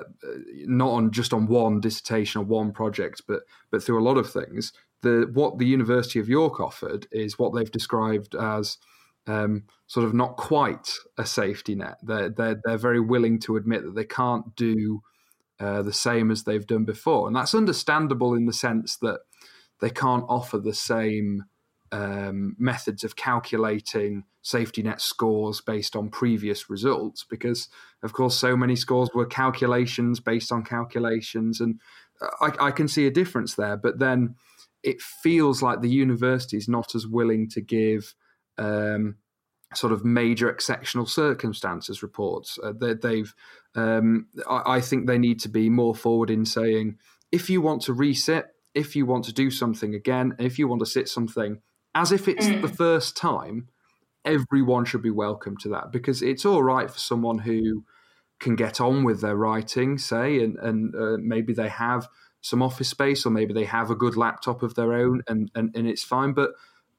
not 0.67 0.91
on 0.91 1.11
just 1.13 1.33
on 1.33 1.47
one 1.47 1.81
dissertation 1.81 2.41
or 2.41 2.45
one 2.45 2.73
project, 2.73 3.23
but 3.29 3.43
but 3.71 3.83
through 3.83 4.01
a 4.01 4.09
lot 4.09 4.17
of 4.17 4.31
things 4.31 4.73
the 5.05 5.31
what 5.33 5.59
the 5.59 5.67
University 5.67 6.19
of 6.19 6.29
York 6.29 6.59
offered 6.59 7.07
is 7.13 7.39
what 7.39 7.55
they've 7.55 7.71
described 7.71 8.35
as 8.35 8.79
um, 9.27 9.65
sort 9.87 10.07
of 10.07 10.15
not 10.15 10.37
quite 10.37 10.93
a 11.17 11.25
safety 11.25 11.75
net. 11.75 11.99
They're, 12.03 12.29
they're, 12.29 12.61
they're 12.65 12.77
very 12.77 13.01
willing 13.01 13.39
to 13.41 13.57
admit 13.57 13.85
that 13.85 13.95
they 13.95 14.05
can't 14.05 14.55
do 14.57 15.03
uh, 15.61 15.83
the 15.83 15.93
same 15.93 16.31
as 16.31 16.43
they've 16.43 16.67
done 16.67 16.85
before. 16.85 17.27
And 17.27 17.37
that's 17.37 17.55
understandable 17.55 18.35
in 18.35 18.47
the 18.47 18.53
sense 18.53 18.97
that 18.99 19.21
they 19.81 19.91
can't 19.91 20.25
offer 20.29 20.59
the 20.59 20.75
same 20.75 21.45
um, 21.93 22.57
methods 22.59 23.05
of 23.05 23.17
calculating 23.17 24.25
safety 24.43 24.83
net 24.83 25.01
scores 25.01 25.61
based 25.61 25.97
on 25.97 26.11
previous 26.11 26.69
results 26.69 27.25
because, 27.29 27.69
of 28.03 28.13
course, 28.13 28.37
so 28.37 28.57
many 28.57 28.77
scores 28.77 29.09
were 29.15 29.27
calculations 29.27 30.21
based 30.21 30.53
on 30.53 30.65
calculations. 30.65 31.61
And 31.61 31.81
I, 32.41 32.53
I 32.61 32.71
can 32.73 32.89
see 32.89 33.07
a 33.07 33.11
difference 33.11 33.55
there. 33.55 33.77
But 33.77 33.99
then 33.99 34.35
it 34.85 35.01
feels 35.01 35.63
like 35.63 35.81
the 35.81 35.91
university 35.91 36.57
is 36.57 36.69
not 36.69 36.95
as 36.95 37.07
willing 37.07 37.49
to 37.49 37.61
give 37.61 38.15
um, 38.59 39.17
sort 39.75 39.93
of 39.93 40.05
major 40.05 40.49
exceptional 40.49 41.07
circumstances 41.07 42.03
reports. 42.03 42.59
Uh, 42.63 42.73
they, 43.01 43.19
have 43.19 43.35
um, 43.75 44.27
I, 44.49 44.77
I, 44.77 44.81
think 44.81 45.07
they 45.07 45.19
need 45.19 45.41
to 45.41 45.49
be 45.49 45.71
more 45.71 45.95
forward 45.95 46.31
in 46.31 46.45
saying 46.45 46.99
if 47.33 47.51
you 47.51 47.61
want 47.61 47.83
to 47.83 47.95
resit, 47.95 48.45
if 48.75 48.95
you 48.95 49.07
want 49.07 49.25
to 49.25 49.33
do 49.33 49.51
something 49.51 49.95
again, 49.95 50.37
if 50.39 50.59
you 50.59 50.69
want 50.69 50.81
to 50.81 50.87
sit 50.87 51.09
something 51.09 51.61
as 51.95 52.13
if 52.13 52.29
it's 52.29 52.47
mm. 52.47 52.61
the 52.61 52.69
first 52.69 53.17
time, 53.17 53.69
everyone 54.25 54.85
should 54.85 55.03
be 55.03 55.11
welcome 55.11 55.57
to 55.59 55.69
that 55.71 55.93
because 55.93 56.23
it's 56.23 56.45
all 56.45 56.63
right 56.63 56.91
for 56.91 56.99
someone 56.99 57.39
who 57.39 57.85
can 58.41 58.57
get 58.57 58.81
on 58.81 59.05
with 59.05 59.21
their 59.21 59.37
writing, 59.37 59.97
say, 59.97 60.43
and, 60.43 60.57
and 60.59 60.95
uh, 60.95 61.17
maybe 61.21 61.53
they 61.53 61.69
have 61.69 62.09
some 62.45 62.63
office 62.63 62.91
space 62.91 63.25
or 63.25 63.31
maybe 63.31 63.55
they 63.55 63.65
have 63.65 63.91
a 63.91 63.95
good 63.95 64.19
laptop 64.19 64.63
of 64.63 64.75
their 64.75 64.93
own 64.93 65.23
and, 65.27 65.51
and, 65.55 65.75
and 65.75 65.89
it's 65.89 66.05
fine. 66.05 66.35
But 66.35 66.51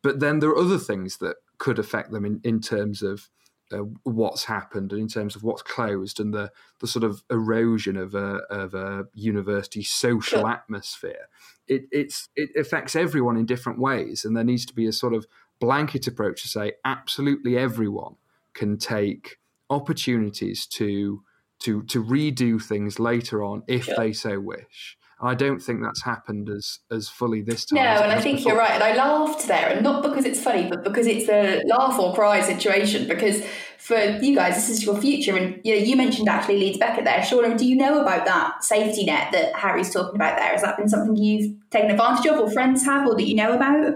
but 0.02 0.20
then 0.20 0.40
there 0.40 0.50
are 0.50 0.58
other 0.58 0.80
things 0.80 1.18
that 1.18 1.36
could 1.60 1.78
affect 1.78 2.12
them 2.12 2.25
in, 2.25 2.42
in 2.44 2.62
terms 2.62 3.04
of 3.04 3.30
uh, 3.72 3.84
what's 4.04 4.46
happened 4.46 4.92
and 4.92 5.02
in 5.02 5.08
terms 5.08 5.36
of 5.36 5.44
what's 5.44 5.62
closed 5.62 6.20
and 6.20 6.34
the 6.34 6.52
the 6.80 6.88
sort 6.88 7.04
of 7.04 7.24
erosion 7.30 7.96
of 7.96 8.16
a 8.16 8.38
of 8.50 8.74
a 8.74 9.06
university 9.14 9.84
social 9.84 10.48
atmosphere. 10.48 11.28
It 11.68 11.84
it's 11.92 12.30
it 12.36 12.50
affects 12.56 12.96
everyone 12.96 13.38
in 13.38 13.46
different 13.46 13.78
ways, 13.78 14.25
and 14.25 14.36
there 14.36 14.44
needs 14.44 14.66
to 14.66 14.74
be 14.74 14.88
a 14.88 14.92
sort 14.92 15.14
of 15.14 15.28
blanket 15.60 16.08
approach 16.08 16.42
to 16.42 16.48
say 16.48 16.74
absolutely 16.84 17.56
everyone 17.56 18.16
can 18.54 18.78
take 18.78 19.38
opportunities 19.70 20.66
to 20.66 21.24
to 21.60 21.84
to 21.84 22.04
redo 22.04 22.60
things 22.62 23.00
later 23.00 23.44
on 23.44 23.62
if 23.68 23.86
sure. 23.86 23.96
they 23.96 24.12
so 24.12 24.40
wish. 24.40 24.98
I 25.22 25.34
don't 25.34 25.60
think 25.60 25.82
that's 25.82 26.04
happened 26.04 26.50
as 26.50 26.80
as 26.92 27.08
fully 27.08 27.42
this 27.42 27.66
time. 27.66 27.78
No, 27.78 28.04
and 28.04 28.12
I 28.12 28.20
think 28.20 28.40
before. 28.40 28.52
you're 28.52 28.60
right. 28.60 28.72
And 28.72 28.84
I 28.84 28.96
laughed 28.96 29.48
there, 29.48 29.70
and 29.70 29.82
not 29.82 30.04
because 30.04 30.26
it's 30.26 30.42
funny, 30.44 30.68
but 30.68 30.84
because 30.84 31.08
it's 31.08 31.30
a 31.30 31.64
laugh 31.68 31.98
or 31.98 32.14
cry 32.14 32.42
situation. 32.42 33.08
Because 33.08 33.42
for 33.78 33.98
you 33.98 34.36
guys, 34.36 34.56
this 34.56 34.70
is 34.70 34.86
your 34.86 35.00
future, 35.00 35.38
and 35.38 35.62
you 35.64 35.74
know, 35.74 35.82
you 35.82 35.96
mentioned 35.96 36.28
actually 36.28 36.58
Leeds 36.58 36.80
Beckett 36.80 37.06
there. 37.06 37.20
Shauna, 37.20 37.58
do 37.58 37.66
you 37.66 37.78
know 37.78 38.02
about 38.02 38.26
that 38.26 38.64
safety 38.64 39.06
net 39.06 39.32
that 39.32 39.56
Harry's 39.56 39.94
talking 39.94 40.16
about 40.16 40.38
there? 40.38 40.52
Has 40.52 40.64
that 40.64 40.78
been 40.78 40.90
something 40.90 41.16
you've 41.16 41.56
taken 41.70 41.92
advantage 41.92 42.26
of, 42.28 42.40
or 42.40 42.52
friends 42.52 42.84
have, 42.84 43.08
or 43.08 43.16
that 43.16 43.28
you 43.28 43.36
know 43.36 43.54
about? 43.54 43.96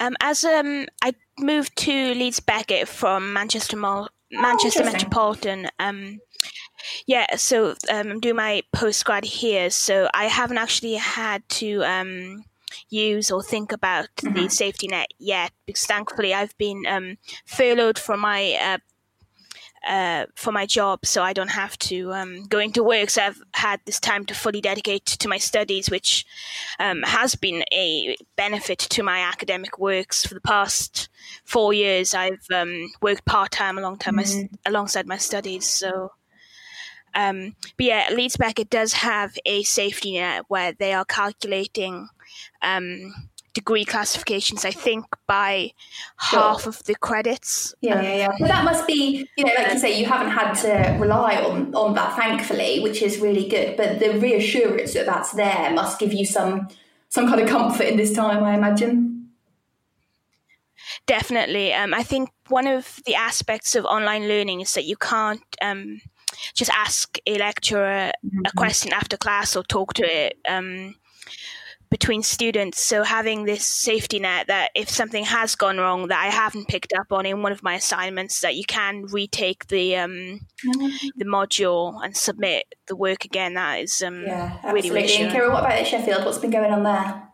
Um, 0.00 0.16
as 0.20 0.44
um, 0.44 0.86
I 1.02 1.14
moved 1.38 1.76
to 1.76 2.14
Leeds 2.14 2.40
Beckett 2.40 2.88
from 2.88 3.32
Manchester, 3.32 3.76
Mo- 3.76 4.08
Manchester 4.32 4.82
oh, 4.82 4.92
Metropolitan. 4.92 5.68
Um, 5.78 6.18
yeah, 7.06 7.36
so 7.36 7.70
um, 7.90 8.10
I'm 8.10 8.20
doing 8.20 8.36
my 8.36 8.62
postgrad 8.74 9.24
here, 9.24 9.70
so 9.70 10.08
I 10.14 10.26
haven't 10.26 10.58
actually 10.58 10.94
had 10.94 11.48
to 11.50 11.82
um, 11.84 12.44
use 12.88 13.30
or 13.30 13.42
think 13.42 13.72
about 13.72 14.08
mm-hmm. 14.16 14.34
the 14.34 14.48
safety 14.48 14.88
net 14.88 15.08
yet 15.18 15.52
because 15.66 15.84
thankfully 15.84 16.34
I've 16.34 16.56
been 16.58 16.84
um, 16.88 17.18
furloughed 17.46 17.98
from 17.98 18.20
my 18.20 18.52
uh, 18.60 18.78
uh, 19.86 20.26
for 20.36 20.52
my 20.52 20.64
job, 20.64 21.04
so 21.04 21.24
I 21.24 21.32
don't 21.32 21.50
have 21.50 21.76
to 21.80 22.12
um, 22.12 22.44
go 22.44 22.60
into 22.60 22.84
work. 22.84 23.10
So 23.10 23.22
I've 23.22 23.42
had 23.54 23.80
this 23.84 23.98
time 23.98 24.24
to 24.26 24.34
fully 24.34 24.60
dedicate 24.60 25.06
to 25.06 25.28
my 25.28 25.38
studies, 25.38 25.90
which 25.90 26.24
um, 26.78 27.02
has 27.02 27.34
been 27.34 27.64
a 27.72 28.16
benefit 28.36 28.78
to 28.78 29.02
my 29.02 29.18
academic 29.18 29.80
works 29.80 30.24
for 30.24 30.34
the 30.34 30.40
past 30.40 31.08
four 31.44 31.72
years. 31.72 32.14
I've 32.14 32.46
um, 32.54 32.92
worked 33.00 33.24
part 33.24 33.50
time 33.50 33.76
alongside, 33.76 34.14
mm-hmm. 34.14 34.42
my, 34.42 34.48
alongside 34.66 35.08
my 35.08 35.16
studies, 35.16 35.66
so 35.66 36.12
um, 37.14 37.54
but 37.76 37.86
yeah, 37.86 38.08
Leeds 38.14 38.36
Beckett 38.36 38.70
does 38.70 38.92
have 38.94 39.36
a 39.44 39.62
safety 39.62 40.14
net 40.14 40.44
where 40.48 40.72
they 40.72 40.92
are 40.92 41.04
calculating 41.04 42.08
um, 42.62 43.12
degree 43.54 43.84
classifications, 43.84 44.64
I 44.64 44.70
think, 44.70 45.04
by 45.26 45.72
sure. 46.20 46.40
half 46.40 46.66
of 46.66 46.82
the 46.84 46.94
credits. 46.94 47.74
Yeah, 47.80 48.00
yeah, 48.00 48.14
yeah. 48.14 48.28
Well, 48.40 48.48
that 48.48 48.64
must 48.64 48.86
be, 48.86 49.28
you 49.36 49.44
know, 49.44 49.52
like 49.56 49.72
you 49.72 49.78
say, 49.78 49.98
you 49.98 50.06
haven't 50.06 50.32
had 50.32 50.54
to 50.54 50.98
rely 50.98 51.36
on, 51.36 51.74
on 51.74 51.94
that, 51.94 52.16
thankfully, 52.16 52.80
which 52.80 53.02
is 53.02 53.18
really 53.18 53.48
good. 53.48 53.76
But 53.76 53.98
the 54.00 54.18
reassurance 54.18 54.94
that 54.94 55.06
that's 55.06 55.32
there 55.32 55.72
must 55.72 55.98
give 55.98 56.12
you 56.12 56.24
some 56.24 56.68
some 57.08 57.28
kind 57.28 57.42
of 57.42 57.48
comfort 57.48 57.84
in 57.84 57.98
this 57.98 58.14
time, 58.14 58.42
I 58.42 58.54
imagine. 58.54 59.28
Definitely. 61.06 61.74
Um, 61.74 61.92
I 61.92 62.02
think 62.02 62.30
one 62.48 62.66
of 62.66 63.00
the 63.04 63.14
aspects 63.14 63.74
of 63.74 63.84
online 63.84 64.28
learning 64.28 64.62
is 64.62 64.72
that 64.72 64.84
you 64.84 64.96
can't 64.96 65.42
um, 65.60 66.00
just 66.54 66.70
ask 66.70 67.18
a 67.26 67.38
lecturer 67.38 68.12
mm-hmm. 68.24 68.40
a 68.44 68.50
question 68.56 68.92
after 68.92 69.16
class 69.16 69.56
or 69.56 69.62
talk 69.62 69.94
to 69.94 70.04
it 70.04 70.38
um, 70.48 70.94
between 71.92 72.22
students. 72.22 72.80
So 72.80 73.02
having 73.02 73.44
this 73.44 73.66
safety 73.66 74.18
net 74.18 74.46
that 74.46 74.70
if 74.74 74.88
something 74.88 75.24
has 75.24 75.54
gone 75.54 75.76
wrong 75.76 76.08
that 76.08 76.24
I 76.24 76.28
haven't 76.28 76.68
picked 76.68 76.94
up 76.94 77.12
on 77.12 77.26
in 77.26 77.42
one 77.42 77.52
of 77.52 77.62
my 77.62 77.74
assignments, 77.74 78.40
that 78.40 78.56
you 78.56 78.64
can 78.64 79.04
retake 79.06 79.68
the 79.68 79.96
um, 79.96 80.10
mm-hmm. 80.10 81.06
the 81.16 81.26
module 81.26 82.02
and 82.02 82.16
submit 82.16 82.64
the 82.86 82.96
work 82.96 83.24
again. 83.26 83.54
That 83.54 83.80
is 83.80 84.02
um, 84.02 84.24
yeah, 84.26 84.58
really 84.72 84.88
absolutely. 84.88 85.16
And 85.16 85.32
Kira, 85.32 85.52
what 85.52 85.60
about 85.60 85.72
at 85.72 85.86
Sheffield? 85.86 86.24
What's 86.24 86.38
been 86.38 86.50
going 86.50 86.72
on 86.72 86.82
there? 86.82 87.28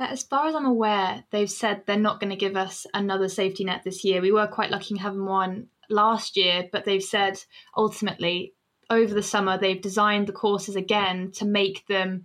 Uh, 0.00 0.06
as 0.10 0.22
far 0.22 0.46
as 0.46 0.54
I'm 0.54 0.66
aware, 0.66 1.24
they've 1.32 1.50
said 1.50 1.82
they're 1.84 1.96
not 1.96 2.20
going 2.20 2.30
to 2.30 2.36
give 2.36 2.56
us 2.56 2.86
another 2.94 3.28
safety 3.28 3.64
net 3.64 3.82
this 3.84 4.04
year. 4.04 4.22
We 4.22 4.30
were 4.30 4.46
quite 4.46 4.70
lucky 4.70 4.94
in 4.94 5.00
having 5.00 5.24
one 5.24 5.66
last 5.88 6.36
year, 6.36 6.68
but 6.70 6.84
they've 6.84 7.02
said 7.02 7.42
ultimately 7.76 8.54
over 8.90 9.12
the 9.12 9.22
summer 9.22 9.58
they've 9.58 9.82
designed 9.82 10.26
the 10.26 10.32
courses 10.32 10.76
again 10.76 11.30
to 11.32 11.44
make 11.44 11.86
them 11.86 12.24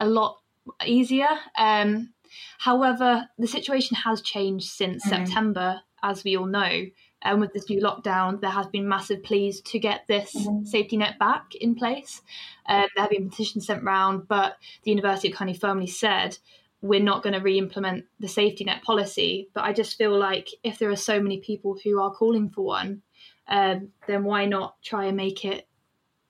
a 0.00 0.06
lot 0.06 0.38
easier. 0.84 1.28
Um, 1.58 2.12
however, 2.58 3.28
the 3.38 3.46
situation 3.46 3.96
has 3.96 4.20
changed 4.20 4.68
since 4.68 5.04
mm-hmm. 5.04 5.24
September, 5.24 5.80
as 6.02 6.24
we 6.24 6.36
all 6.36 6.46
know. 6.46 6.86
And 7.22 7.40
with 7.40 7.52
this 7.52 7.68
new 7.68 7.80
lockdown, 7.80 8.40
there 8.40 8.50
has 8.50 8.66
been 8.66 8.88
massive 8.88 9.22
pleas 9.22 9.60
to 9.62 9.78
get 9.78 10.06
this 10.06 10.34
mm-hmm. 10.34 10.64
safety 10.64 10.96
net 10.96 11.18
back 11.18 11.54
in 11.54 11.74
place. 11.74 12.22
Um, 12.68 12.86
there 12.94 13.02
have 13.02 13.10
been 13.10 13.30
petitions 13.30 13.66
sent 13.66 13.82
round, 13.82 14.28
but 14.28 14.56
the 14.84 14.90
university 14.90 15.30
kind 15.30 15.50
of 15.50 15.58
firmly 15.58 15.86
said 15.86 16.38
we're 16.88 17.00
not 17.00 17.22
going 17.22 17.32
to 17.34 17.40
re-implement 17.40 18.04
the 18.20 18.28
safety 18.28 18.64
net 18.64 18.82
policy. 18.82 19.48
But 19.54 19.64
I 19.64 19.72
just 19.72 19.96
feel 19.96 20.16
like 20.16 20.48
if 20.62 20.78
there 20.78 20.90
are 20.90 20.96
so 20.96 21.20
many 21.20 21.40
people 21.40 21.78
who 21.82 22.00
are 22.00 22.10
calling 22.12 22.50
for 22.50 22.64
one, 22.64 23.02
um, 23.48 23.88
then 24.06 24.24
why 24.24 24.46
not 24.46 24.80
try 24.82 25.06
and 25.06 25.16
make 25.16 25.44
it 25.44 25.68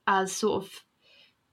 as 0.07 0.33
sort 0.33 0.65
of 0.65 0.71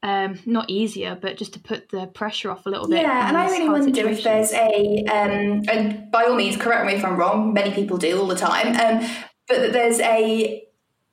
um, 0.04 0.38
not 0.46 0.70
easier, 0.70 1.18
but 1.20 1.38
just 1.38 1.54
to 1.54 1.60
put 1.60 1.90
the 1.90 2.08
pressure 2.08 2.52
off 2.52 2.66
a 2.66 2.70
little 2.70 2.90
bit. 2.90 3.02
Yeah, 3.02 3.30
and 3.30 3.38
I 3.38 3.50
really 3.50 3.70
wonder 3.70 3.86
situations. 3.86 4.20
if 4.20 4.24
there's 4.26 4.52
a, 4.52 5.06
um, 5.06 5.64
and 5.70 6.12
by 6.12 6.26
all 6.26 6.36
means, 6.36 6.58
correct 6.58 6.86
me 6.86 6.94
if 6.94 7.06
I'm 7.06 7.16
wrong. 7.16 7.54
Many 7.54 7.74
people 7.74 7.98
do 7.98 8.20
all 8.20 8.28
the 8.28 8.36
time, 8.36 8.68
um, 8.68 9.10
but 9.48 9.62
that 9.62 9.72
there's 9.72 10.02
a 10.02 10.62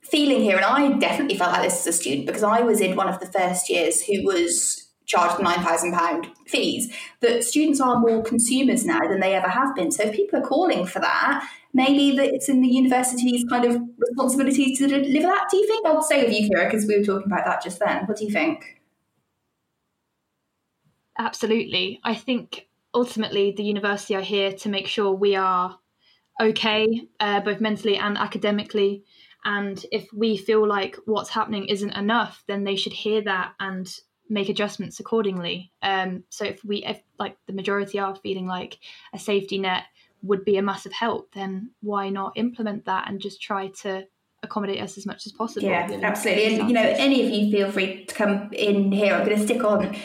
feeling 0.02 0.40
here, 0.40 0.56
and 0.56 0.64
I 0.64 0.99
definitely 0.99 1.38
felt 1.38 1.52
like 1.52 1.62
this 1.62 1.87
as 1.87 1.94
a 1.94 1.99
student 1.99 2.26
because 2.26 2.42
I 2.42 2.62
was 2.62 2.80
in 2.80 2.97
one 2.97 3.09
of 3.09 3.20
the 3.20 3.26
first 3.26 3.70
years 3.70 4.02
who 4.02 4.25
was 4.25 4.89
charged 5.11 5.37
£9,000 5.37 6.31
fees, 6.47 6.93
that 7.21 7.43
students 7.43 7.81
are 7.81 7.99
more 7.99 8.23
consumers 8.23 8.85
now 8.85 9.00
than 9.00 9.19
they 9.19 9.35
ever 9.35 9.49
have 9.49 9.75
been. 9.75 9.90
So 9.90 10.05
if 10.05 10.14
people 10.14 10.38
are 10.38 10.47
calling 10.47 10.87
for 10.87 11.00
that, 11.00 11.49
maybe 11.73 12.17
that 12.17 12.33
it's 12.33 12.49
in 12.49 12.62
the 12.62 12.69
university's 12.69 13.45
kind 13.49 13.64
of 13.64 13.83
responsibility 13.99 14.75
to 14.76 14.87
deliver 14.87 15.26
that. 15.26 15.49
Do 15.50 15.57
you 15.57 15.67
think? 15.67 15.85
I'll 15.85 16.02
stay 16.02 16.23
with 16.23 16.33
you, 16.33 16.49
Kira, 16.49 16.71
because 16.71 16.87
we 16.87 16.99
were 16.99 17.05
talking 17.05 17.26
about 17.26 17.45
that 17.45 17.62
just 17.62 17.81
then. 17.81 18.07
What 18.07 18.19
do 18.19 18.25
you 18.25 18.31
think? 18.31 18.81
Absolutely. 21.19 22.00
I 22.05 22.14
think 22.14 22.69
ultimately 22.95 23.52
the 23.57 23.64
university 23.64 24.14
are 24.14 24.23
here 24.23 24.52
to 24.52 24.69
make 24.69 24.87
sure 24.87 25.12
we 25.12 25.35
are 25.35 25.76
okay, 26.40 27.02
uh, 27.19 27.40
both 27.40 27.61
mentally 27.61 27.97
and 27.97 28.17
academically. 28.17 29.05
And 29.45 29.85
if 29.90 30.09
we 30.12 30.37
feel 30.37 30.67
like 30.67 30.97
what's 31.05 31.31
happening 31.31 31.67
isn't 31.67 31.97
enough, 31.97 32.45
then 32.47 32.64
they 32.64 32.76
should 32.76 32.93
hear 32.93 33.23
that 33.23 33.52
and 33.59 33.93
make 34.30 34.49
adjustments 34.49 35.00
accordingly. 35.00 35.72
Um, 35.82 36.25
so 36.30 36.44
if 36.44 36.64
we, 36.64 36.84
if 36.84 37.00
like 37.18 37.37
the 37.46 37.52
majority 37.52 37.99
are 37.99 38.14
feeling 38.14 38.46
like 38.46 38.78
a 39.12 39.18
safety 39.18 39.58
net 39.58 39.84
would 40.22 40.44
be 40.44 40.56
a 40.56 40.62
massive 40.62 40.92
help, 40.92 41.32
then 41.34 41.70
why 41.80 42.08
not 42.08 42.32
implement 42.37 42.84
that 42.84 43.08
and 43.08 43.20
just 43.20 43.42
try 43.42 43.68
to 43.82 44.06
accommodate 44.42 44.80
us 44.80 44.96
as 44.96 45.06
much 45.06 45.26
as 45.26 45.32
possible? 45.32 45.66
Yeah, 45.66 46.00
absolutely. 46.02 46.60
And 46.60 46.68
you 46.68 46.75
know, 46.75 46.94
any 46.96 47.26
of 47.26 47.30
you 47.30 47.50
feel 47.50 47.70
free 47.70 48.04
to 48.04 48.14
come 48.14 48.50
in 48.52 48.92
here. 48.92 49.14
I'm 49.14 49.26
going 49.26 49.37
to 49.37 49.44
stick 49.44 49.64
on 49.64 49.96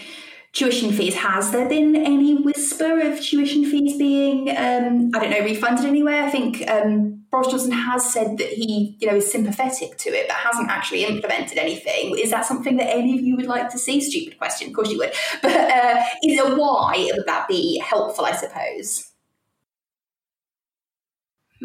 tuition 0.54 0.92
fees. 0.92 1.16
Has 1.16 1.52
there 1.52 1.68
been 1.70 1.96
any 1.96 2.36
whisper 2.36 3.00
of 3.02 3.22
tuition 3.22 3.66
fees 3.66 3.98
being, 3.98 4.50
um, 4.50 5.12
I 5.14 5.20
don't 5.20 5.30
know, 5.30 5.42
refunded 5.42 5.86
anywhere? 5.86 6.24
I 6.24 6.30
think 6.30 6.68
um, 6.70 7.25
Boris 7.36 7.52
Johnson 7.52 7.72
has 7.72 8.14
said 8.14 8.38
that 8.38 8.48
he, 8.48 8.96
you 9.00 9.08
know, 9.08 9.18
is 9.18 9.30
sympathetic 9.30 9.98
to 9.98 10.10
it, 10.10 10.28
but 10.30 10.38
hasn't 10.38 10.70
actually 10.70 11.04
implemented 11.04 11.58
anything. 11.58 12.18
Is 12.18 12.32
that 12.32 12.46
something 12.46 12.78
that 12.78 12.90
any 12.90 13.18
of 13.18 13.26
you 13.26 13.36
would 13.36 13.46
like 13.46 13.70
to 13.72 13.78
see? 13.78 14.00
Stupid 14.00 14.38
question, 14.38 14.70
of 14.70 14.74
course 14.74 14.90
you 14.90 14.98
would. 15.00 15.14
But 15.42 15.52
uh, 15.52 16.02
is 16.24 16.38
there 16.38 16.56
why 16.56 17.10
would 17.14 17.26
that 17.26 17.48
be 17.50 17.80
helpful? 17.80 18.26
I 18.26 18.32
suppose. 18.36 19.12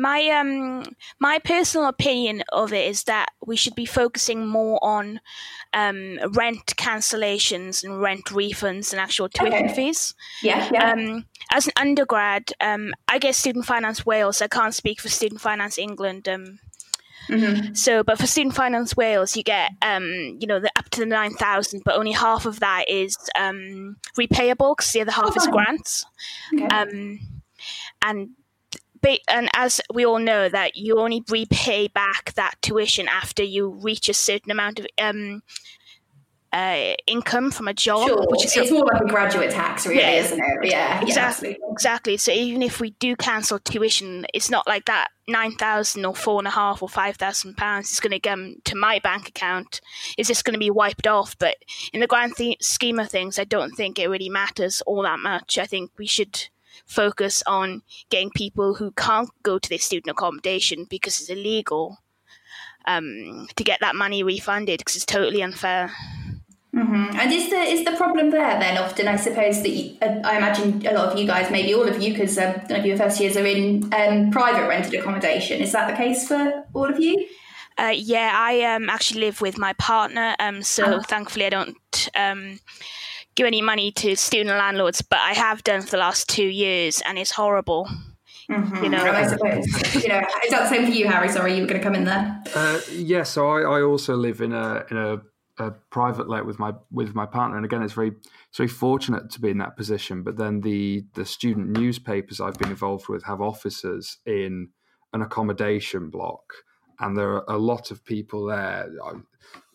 My 0.00 0.26
um 0.30 0.82
my 1.18 1.38
personal 1.38 1.86
opinion 1.86 2.42
of 2.52 2.72
it 2.72 2.88
is 2.88 3.04
that 3.04 3.28
we 3.44 3.54
should 3.54 3.74
be 3.74 3.84
focusing 3.84 4.46
more 4.46 4.78
on 4.82 5.20
um, 5.74 6.18
rent 6.32 6.74
cancellations 6.76 7.84
and 7.84 8.00
rent 8.00 8.24
refunds 8.26 8.92
and 8.92 9.00
actual 9.00 9.28
tuition 9.28 9.66
okay. 9.66 9.74
fees. 9.74 10.14
Yeah, 10.42 10.70
yeah. 10.72 10.92
Um, 10.92 11.26
as 11.52 11.66
an 11.66 11.74
undergrad, 11.76 12.50
um, 12.62 12.94
I 13.08 13.18
get 13.18 13.34
Student 13.34 13.66
Finance 13.66 14.06
Wales. 14.06 14.40
I 14.40 14.48
can't 14.48 14.74
speak 14.74 15.02
for 15.02 15.10
Student 15.10 15.42
Finance 15.42 15.76
England. 15.76 16.26
Um, 16.30 16.58
mm-hmm. 17.28 17.74
So, 17.74 18.02
but 18.02 18.18
for 18.18 18.26
Student 18.26 18.54
Finance 18.54 18.96
Wales, 18.96 19.36
you 19.36 19.42
get, 19.42 19.72
um, 19.82 20.38
you 20.40 20.46
know, 20.46 20.60
the, 20.60 20.70
up 20.78 20.88
to 20.90 21.00
the 21.00 21.06
nine 21.06 21.34
thousand, 21.34 21.82
but 21.84 21.96
only 21.96 22.12
half 22.12 22.46
of 22.46 22.60
that 22.60 22.88
is 22.88 23.18
um, 23.38 23.98
repayable 24.18 24.74
because 24.76 24.92
the 24.92 25.02
other 25.02 25.12
half 25.12 25.32
oh, 25.32 25.36
is 25.36 25.46
grants. 25.48 26.06
Okay. 26.54 26.66
Um, 26.68 27.20
and 28.00 28.30
and 29.28 29.48
as 29.54 29.80
we 29.92 30.04
all 30.04 30.18
know 30.18 30.48
that 30.48 30.76
you 30.76 30.98
only 30.98 31.22
repay 31.28 31.88
back 31.88 32.34
that 32.34 32.54
tuition 32.62 33.08
after 33.08 33.42
you 33.42 33.68
reach 33.68 34.08
a 34.08 34.14
certain 34.14 34.50
amount 34.50 34.78
of 34.78 34.86
um, 34.98 35.42
uh, 36.52 36.94
income 37.06 37.50
from 37.50 37.68
a 37.68 37.74
job, 37.74 38.08
sure. 38.08 38.26
which 38.28 38.44
is 38.44 38.56
it's 38.56 38.72
more 38.72 38.84
like 38.92 39.00
a 39.02 39.06
graduate 39.06 39.52
tax, 39.52 39.86
really, 39.86 40.00
Yeah. 40.00 40.10
isn't 40.10 40.38
it? 40.40 40.70
Yeah, 40.70 41.00
exactly, 41.00 41.50
yeah, 41.50 41.72
exactly. 41.72 42.16
So 42.16 42.32
even 42.32 42.62
if 42.62 42.80
we 42.80 42.90
do 42.98 43.14
cancel 43.14 43.60
tuition, 43.60 44.26
it's 44.34 44.50
not 44.50 44.66
like 44.66 44.86
that 44.86 45.08
nine 45.28 45.54
thousand 45.54 46.04
or 46.04 46.14
four 46.14 46.40
and 46.40 46.48
a 46.48 46.50
half 46.50 46.82
or 46.82 46.88
five 46.88 47.16
thousand 47.16 47.56
pounds 47.56 47.92
is 47.92 48.00
going 48.00 48.10
to 48.10 48.18
come 48.18 48.56
to 48.64 48.74
my 48.74 48.98
bank 48.98 49.28
account. 49.28 49.80
It's 50.18 50.28
just 50.28 50.44
going 50.44 50.54
to 50.54 50.58
be 50.58 50.70
wiped 50.70 51.06
off. 51.06 51.38
But 51.38 51.56
in 51.92 52.00
the 52.00 52.08
grand 52.08 52.34
th- 52.36 52.60
scheme 52.60 52.98
of 52.98 53.10
things, 53.10 53.38
I 53.38 53.44
don't 53.44 53.72
think 53.76 53.98
it 53.98 54.08
really 54.08 54.28
matters 54.28 54.82
all 54.86 55.02
that 55.02 55.20
much. 55.20 55.56
I 55.56 55.66
think 55.66 55.92
we 55.98 56.06
should 56.06 56.48
focus 56.86 57.42
on 57.46 57.82
getting 58.08 58.30
people 58.30 58.74
who 58.74 58.90
can't 58.92 59.30
go 59.42 59.58
to 59.58 59.68
their 59.68 59.78
student 59.78 60.10
accommodation 60.10 60.86
because 60.88 61.20
it's 61.20 61.30
illegal 61.30 61.98
um, 62.86 63.48
to 63.56 63.64
get 63.64 63.80
that 63.80 63.94
money 63.94 64.22
refunded 64.22 64.78
because 64.78 64.96
it's 64.96 65.04
totally 65.06 65.42
unfair. 65.42 65.92
Mhm. 66.74 67.14
And 67.18 67.32
is 67.32 67.50
the 67.50 67.56
is 67.56 67.84
the 67.84 67.92
problem 67.96 68.30
there 68.30 68.58
then? 68.60 68.78
Often, 68.78 69.08
I 69.08 69.16
suppose 69.16 69.60
that 69.62 69.68
you, 69.70 69.96
uh, 70.00 70.20
I 70.24 70.36
imagine 70.36 70.86
a 70.86 70.92
lot 70.94 71.12
of 71.12 71.18
you 71.18 71.26
guys, 71.26 71.50
maybe 71.50 71.74
all 71.74 71.82
of 71.88 72.00
you, 72.00 72.12
because 72.12 72.38
um, 72.38 72.54
none 72.68 72.78
of 72.78 72.86
your 72.86 72.96
first 72.96 73.20
years 73.20 73.36
are 73.36 73.44
in 73.44 73.92
um, 73.92 74.30
private 74.30 74.68
rented 74.68 74.94
accommodation. 74.94 75.60
Is 75.60 75.72
that 75.72 75.90
the 75.90 75.96
case 75.96 76.28
for 76.28 76.64
all 76.72 76.88
of 76.88 77.00
you? 77.00 77.26
Uh, 77.76 77.92
yeah, 77.94 78.30
I 78.34 78.62
um, 78.74 78.88
actually 78.88 79.20
live 79.20 79.40
with 79.40 79.58
my 79.58 79.72
partner, 79.74 80.36
um, 80.38 80.62
so 80.62 80.84
Uh-huh. 80.84 81.00
thankfully 81.08 81.46
I 81.46 81.50
don't 81.50 82.08
um, 82.14 82.60
give 83.34 83.46
any 83.46 83.62
money 83.62 83.92
to 83.92 84.16
student 84.16 84.56
landlords, 84.56 85.02
but 85.02 85.18
I 85.18 85.32
have 85.32 85.62
done 85.64 85.82
for 85.82 85.90
the 85.90 85.96
last 85.98 86.28
two 86.28 86.46
years, 86.46 87.02
and 87.06 87.18
it's 87.18 87.30
horrible. 87.30 87.88
Mhm. 88.48 88.82
You 88.82 88.88
know, 88.88 88.98
And 88.98 89.16
I 89.16 89.28
suppose 89.28 90.02
you 90.02 90.08
know 90.08 90.18
is 90.44 90.50
that 90.50 90.62
the 90.64 90.68
same 90.68 90.86
for 90.86 90.92
you, 90.92 91.06
Harry? 91.08 91.28
Sorry, 91.28 91.54
you 91.54 91.62
were 91.62 91.68
going 91.68 91.80
to 91.80 91.84
come 91.84 91.94
in 91.94 92.04
there. 92.04 92.42
Uh, 92.54 92.80
yeah, 92.90 93.22
so 93.22 93.48
I, 93.48 93.78
I 93.78 93.82
also 93.82 94.16
live 94.16 94.40
in 94.40 94.52
a 94.52 94.84
in 94.90 94.96
a, 94.96 95.20
a 95.58 95.70
private 95.90 96.28
let 96.28 96.44
with 96.44 96.58
my 96.58 96.72
with 96.90 97.14
my 97.14 97.26
partner, 97.26 97.56
and 97.56 97.64
again, 97.64 97.82
it's 97.82 97.92
very 97.92 98.12
it's 98.48 98.56
very 98.56 98.68
fortunate 98.68 99.30
to 99.30 99.40
be 99.40 99.50
in 99.50 99.58
that 99.58 99.76
position. 99.76 100.24
But 100.24 100.36
then 100.36 100.62
the 100.62 101.04
the 101.14 101.24
student 101.24 101.68
newspapers 101.68 102.40
I've 102.40 102.58
been 102.58 102.70
involved 102.70 103.08
with 103.08 103.22
have 103.24 103.40
offices 103.40 104.18
in 104.26 104.70
an 105.12 105.22
accommodation 105.22 106.10
block, 106.10 106.52
and 106.98 107.16
there 107.16 107.30
are 107.30 107.44
a 107.46 107.58
lot 107.58 107.92
of 107.92 108.04
people 108.04 108.46
there 108.46 108.88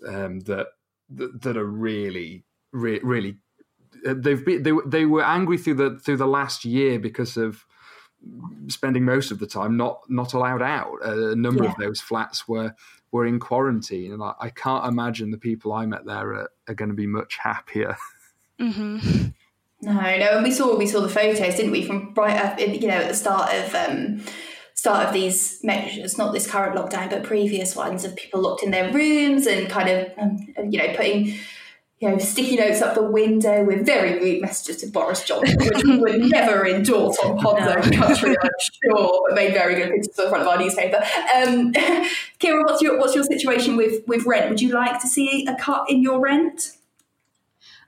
um, 0.08 0.40
that, 0.42 0.68
that 1.12 1.42
that 1.44 1.56
are 1.56 1.66
really 1.66 2.44
re- 2.74 3.00
really 3.04 3.38
they've 4.14 4.46
been 4.46 4.64
they 4.64 4.72
were- 4.72 4.86
they 4.86 5.06
were 5.06 5.24
angry 5.24 5.58
through 5.58 5.76
the 5.76 6.00
through 6.00 6.18
the 6.18 6.28
last 6.28 6.64
year 6.66 7.00
because 7.00 7.38
of 7.38 7.66
spending 8.68 9.06
most 9.06 9.32
of 9.32 9.40
the 9.40 9.48
time 9.48 9.78
not 9.78 10.02
not 10.10 10.34
allowed 10.34 10.62
out. 10.62 10.94
A 11.04 11.36
number 11.36 11.64
of 11.70 11.76
those 11.78 12.02
flats 12.02 12.48
were 12.48 12.74
were 13.12 13.26
in 13.26 13.40
quarantine, 13.40 14.12
and 14.14 14.22
I, 14.22 14.34
I 14.40 14.50
can't 14.50 14.86
imagine 14.86 15.32
the 15.32 15.38
people 15.38 15.72
I 15.74 15.86
met 15.86 16.06
there 16.06 16.34
are, 16.34 16.50
are 16.68 16.74
going 16.74 16.90
to 16.90 16.96
be 16.96 17.08
much 17.08 17.38
happier. 17.38 17.96
hmm 18.60 18.98
No, 19.82 19.94
no, 19.94 20.30
and 20.36 20.44
we 20.44 20.52
saw 20.52 20.76
we 20.78 20.88
saw 20.88 21.02
the 21.02 21.10
photos, 21.10 21.56
didn't 21.56 21.72
we, 21.72 21.86
from 21.86 22.14
right 22.16 22.38
up, 22.38 22.60
in, 22.60 22.74
you 22.82 22.88
know, 22.88 22.96
at 22.96 23.08
the 23.08 23.14
start 23.14 23.54
of 23.54 23.76
um, 23.76 24.22
start 24.74 25.08
of 25.08 25.14
these 25.14 25.64
measures, 25.64 26.18
not 26.18 26.34
this 26.34 26.50
current 26.50 26.76
lockdown, 26.76 27.10
but 27.10 27.24
previous 27.24 27.76
ones, 27.76 28.04
of 28.04 28.16
people 28.16 28.42
locked 28.42 28.64
in 28.64 28.72
their 28.72 28.92
rooms 28.92 29.46
and 29.48 29.70
kind 29.70 29.90
of, 29.90 30.12
um, 30.18 30.38
you 30.72 30.80
know, 30.80 30.94
putting. 30.96 31.36
You 32.00 32.10
know, 32.10 32.18
sticky 32.18 32.58
notes 32.58 32.82
up 32.82 32.94
the 32.94 33.04
window 33.04 33.64
with 33.64 33.86
very 33.86 34.20
rude 34.20 34.42
messages 34.42 34.82
to 34.82 34.88
Boris 34.88 35.24
Johnson, 35.24 35.56
which 35.58 35.82
we 35.86 35.98
would 35.98 36.30
never 36.30 36.68
endorse 36.68 37.18
on 37.20 37.38
Pod's 37.38 37.62
own 37.68 37.94
country, 37.94 38.36
I'm 38.42 38.50
sure, 38.60 39.22
but 39.30 39.36
made 39.36 39.54
very 39.54 39.76
good 39.76 39.92
pictures 39.92 40.20
at 40.20 40.26
the 40.26 40.30
front 40.30 40.42
of 40.42 40.48
our 40.50 40.58
newspaper. 40.60 40.98
Um, 40.98 41.72
Kira, 42.40 42.64
what's 42.66 42.82
your 42.82 43.00
what's 43.00 43.16
your 43.16 43.24
situation 43.24 43.78
with 43.78 44.06
with 44.08 44.26
rent? 44.26 44.50
Would 44.50 44.62
you 44.62 44.74
like 44.74 45.00
to 45.02 45.08
see 45.08 45.48
a 45.48 45.56
cut 45.56 45.90
in 45.90 46.02
your 46.02 46.20
rent? 46.20 46.76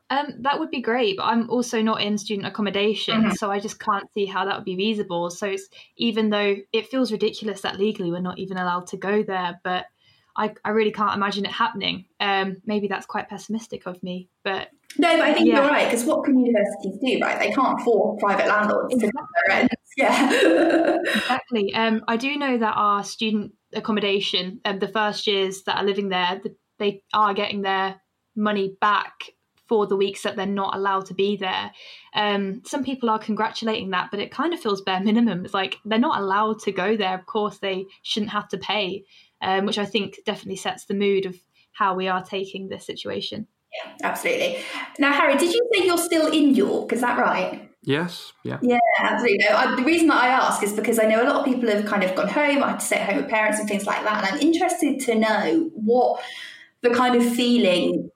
Um, 0.10 0.36
that 0.40 0.58
would 0.58 0.72
be 0.72 0.82
great, 0.82 1.18
but 1.18 1.24
I'm 1.24 1.50
also 1.50 1.82
not 1.82 2.02
in 2.02 2.18
student 2.18 2.48
accommodation, 2.48 3.24
Mhm. 3.26 3.34
so 3.36 3.52
I 3.52 3.60
just 3.60 3.78
can't 3.78 4.10
see 4.14 4.26
how 4.26 4.46
that 4.46 4.56
would 4.56 4.64
be 4.64 4.78
feasible. 4.78 5.30
So 5.32 5.48
it's 5.48 5.68
even 5.98 6.30
though 6.30 6.56
it 6.72 6.88
feels 6.88 7.12
ridiculous 7.12 7.60
that 7.62 7.78
legally 7.78 8.10
we're 8.10 8.22
not 8.22 8.40
even 8.40 8.58
allowed 8.58 8.88
to 8.88 8.98
go 8.98 9.22
there, 9.22 9.60
but 9.66 9.86
I, 10.38 10.54
I 10.64 10.70
really 10.70 10.92
can't 10.92 11.16
imagine 11.16 11.46
it 11.46 11.52
happening. 11.52 12.06
Um, 12.20 12.58
maybe 12.66 12.88
that's 12.88 13.06
quite 13.06 13.28
pessimistic 13.30 13.88
of 13.88 14.02
me, 14.04 14.30
but 14.44 14.70
No, 14.98 15.12
but 15.18 15.22
I 15.22 15.34
think 15.34 15.48
Yeah. 15.48 15.62
you're 15.62 15.70
right 15.70 15.86
because 15.86 16.06
what 16.06 16.24
can 16.26 16.40
universities 16.40 16.98
do, 17.04 17.20
right? 17.22 17.40
They 17.40 17.52
can't 17.52 17.82
force 17.82 18.20
private 18.22 18.48
landlords 18.48 18.96
to 18.96 19.12
cut. 19.12 19.70
Yeah. 19.98 20.98
exactly. 21.16 21.74
Um, 21.74 22.04
I 22.08 22.18
do 22.18 22.38
know 22.38 22.58
that 22.60 22.74
our 22.76 23.04
student 23.04 23.54
accommodation, 23.74 24.62
um, 24.64 24.78
the 24.80 24.88
first 24.88 25.26
years 25.26 25.64
that 25.64 25.78
are 25.78 25.84
living 25.84 26.10
there, 26.10 26.40
th- 26.44 26.56
they 26.78 27.02
are 27.14 27.34
getting 27.34 27.64
their 27.64 28.00
money 28.36 28.76
back 28.80 29.14
for 29.68 29.86
the 29.86 29.96
weeks 29.96 30.24
that 30.24 30.36
they're 30.36 30.46
not 30.46 30.76
allowed 30.76 31.06
to 31.08 31.14
be 31.14 31.36
there. 31.36 31.72
Um, 32.14 32.62
some 32.66 32.84
people 32.84 33.10
are 33.10 33.20
congratulating 33.20 33.92
that, 33.92 34.10
but 34.12 34.20
it 34.20 34.32
kind 34.32 34.54
of 34.54 34.60
feels 34.60 34.82
bare 34.82 35.02
minimum. 35.02 35.46
It's 35.46 35.54
like 35.54 35.78
they're 35.86 36.00
not 36.00 36.20
allowed 36.20 36.60
to 36.60 36.72
go 36.72 36.96
there. 36.96 37.16
Of 37.16 37.26
course, 37.26 37.58
they 37.58 37.86
shouldn't 38.02 38.32
have 38.32 38.48
to 38.50 38.58
pay, 38.58 39.06
um, 39.42 39.66
which 39.66 39.78
I 39.78 39.86
think 39.86 40.20
definitely 40.26 40.58
sets 40.58 40.86
the 40.86 40.94
mood 40.94 41.26
of 41.26 41.36
how 41.74 41.96
we 41.96 42.08
are 42.08 42.24
taking 42.24 42.70
this 42.70 42.86
situation. 42.86 43.48
Yeah, 43.74 44.10
Absolutely. 44.10 44.58
Now, 44.98 45.14
Harry, 45.14 45.36
did 45.38 45.54
you 45.54 45.70
say 45.74 45.86
you're 45.86 45.98
still 45.98 46.32
in 46.32 46.56
York? 46.56 46.94
Is 46.94 47.02
that 47.02 47.20
right? 47.20 47.70
yes, 47.84 48.34
yeah. 48.44 48.60
Yeah, 48.62 48.80
absolutely. 49.00 49.46
No, 49.50 49.56
I, 49.56 49.76
the 49.76 49.84
reason 49.84 50.08
that 50.08 50.22
I 50.22 50.28
ask 50.28 50.62
is 50.62 50.74
because 50.74 51.00
I 51.00 51.04
know 51.04 51.24
a 51.24 51.28
lot 51.28 51.38
of 51.38 51.46
people 51.46 51.70
have 51.70 51.86
kind 51.86 52.04
of 52.04 52.14
gone 52.16 52.28
home, 52.28 52.62
I 52.62 52.72
had 52.72 52.80
to 52.80 52.86
stay 52.86 52.98
at 52.98 53.10
home 53.10 53.22
with 53.22 53.30
parents 53.30 53.60
and 53.60 53.68
things 53.68 53.86
like 53.86 54.04
that. 54.04 54.24
And 54.24 54.36
I'm 54.36 54.42
interested 54.42 55.00
to 55.02 55.16
know 55.16 55.72
what 55.74 56.22
the 56.82 56.90
kind 56.90 57.16
of 57.16 57.34
feeling 57.34 58.10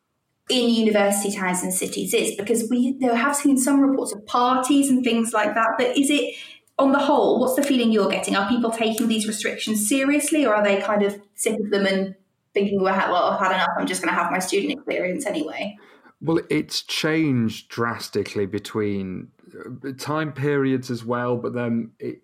in 0.49 0.69
university 0.69 1.33
towns 1.33 1.63
and 1.63 1.73
cities 1.73 2.13
is 2.13 2.35
because 2.35 2.69
we 2.69 2.91
know, 2.93 3.15
have 3.15 3.35
seen 3.35 3.57
some 3.57 3.79
reports 3.79 4.11
of 4.13 4.25
parties 4.25 4.89
and 4.89 5.03
things 5.03 5.33
like 5.33 5.53
that. 5.55 5.71
But 5.77 5.97
is 5.97 6.09
it, 6.09 6.35
on 6.77 6.91
the 6.91 6.99
whole, 6.99 7.39
what's 7.39 7.55
the 7.55 7.63
feeling 7.63 7.91
you're 7.91 8.09
getting? 8.09 8.35
Are 8.35 8.49
people 8.49 8.71
taking 8.71 9.07
these 9.07 9.27
restrictions 9.27 9.87
seriously 9.87 10.45
or 10.45 10.55
are 10.55 10.63
they 10.63 10.81
kind 10.81 11.03
of 11.03 11.19
sick 11.35 11.59
of 11.59 11.69
them 11.69 11.85
and 11.85 12.15
thinking, 12.53 12.81
well, 12.81 12.93
I've 12.93 13.39
had 13.39 13.53
enough, 13.53 13.69
I'm 13.77 13.87
just 13.87 14.01
going 14.01 14.13
to 14.13 14.19
have 14.19 14.31
my 14.31 14.39
student 14.39 14.73
experience 14.73 15.25
anyway? 15.25 15.77
Well, 16.21 16.39
it's 16.49 16.81
changed 16.83 17.69
drastically 17.69 18.45
between 18.45 19.29
uh, 19.85 19.91
time 19.97 20.33
periods 20.33 20.91
as 20.91 21.03
well, 21.03 21.37
but 21.37 21.53
then 21.53 21.91
it, 21.99 22.19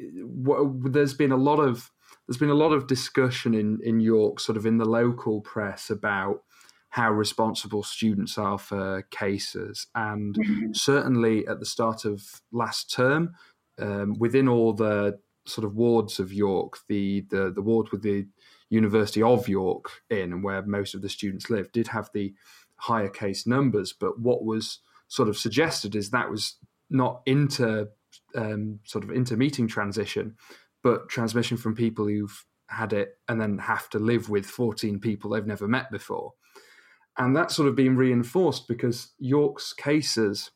there's 0.92 1.14
been 1.14 1.32
a 1.32 1.38
lot 1.38 1.60
of 1.60 1.92
there's 2.28 2.38
been 2.38 2.50
a 2.50 2.56
lot 2.56 2.74
of 2.74 2.88
discussion 2.88 3.54
in 3.54 3.80
in 3.84 4.00
York, 4.00 4.40
sort 4.40 4.58
of 4.58 4.66
in 4.66 4.78
the 4.78 4.86
local 4.86 5.42
press, 5.42 5.90
about 5.90 6.44
how 6.89 7.12
responsible 7.12 7.84
students 7.84 8.38
are 8.38 8.58
for 8.58 9.04
cases, 9.12 9.88
and 9.95 10.38
certainly 10.73 11.45
at 11.47 11.60
the 11.60 11.65
start 11.65 12.06
of 12.06 12.41
last 12.52 12.91
term, 12.93 13.36
um, 13.80 14.17
within 14.17 14.47
all 14.47 14.73
the 14.73 15.19
sort 15.45 15.65
of 15.65 15.76
wards 15.76 16.19
of 16.19 16.34
York, 16.34 16.80
the 16.88 17.26
the 17.30 17.52
the 17.52 17.62
ward 17.62 17.89
with 17.91 18.04
the 18.04 18.28
University 18.69 19.21
of 19.21 19.47
York 19.47 20.02
in, 20.10 20.34
and 20.34 20.43
where 20.43 20.62
most 20.63 20.93
of 20.93 21.02
the 21.02 21.10
students 21.10 21.50
live, 21.50 21.71
did 21.71 21.88
have 21.89 22.10
the 22.13 22.34
higher 22.78 23.10
case 23.10 23.47
numbers. 23.47 23.93
But 23.93 24.19
what 24.19 24.43
was 24.43 24.80
sort 25.08 25.30
of 25.30 25.38
suggested 25.38 25.95
is 25.95 26.10
that 26.10 26.30
was 26.30 26.56
not 26.89 27.21
inter 27.26 27.89
um, 28.36 28.80
sort 28.86 29.04
of 29.04 29.12
intermeeting 29.12 29.67
transition, 29.67 30.36
but 30.84 31.10
transmission 31.10 31.58
from 31.58 31.76
people 31.76 32.08
who've 32.08 32.45
had 32.69 32.93
it 32.93 33.17
and 33.28 33.39
then 33.39 33.58
have 33.58 33.89
to 33.89 34.00
live 34.00 34.30
with 34.30 34.45
14 34.45 35.00
people 35.00 35.30
they've 35.30 35.45
never 35.45 35.67
met 35.67 35.89
before. 35.91 36.34
And 37.18 37.36
that's 37.36 37.56
sort 37.56 37.68
of 37.68 37.76
been 37.76 37.98
reinforced 37.98 38.68
because 38.68 39.14
York's 39.20 39.74
cases, 39.74 40.52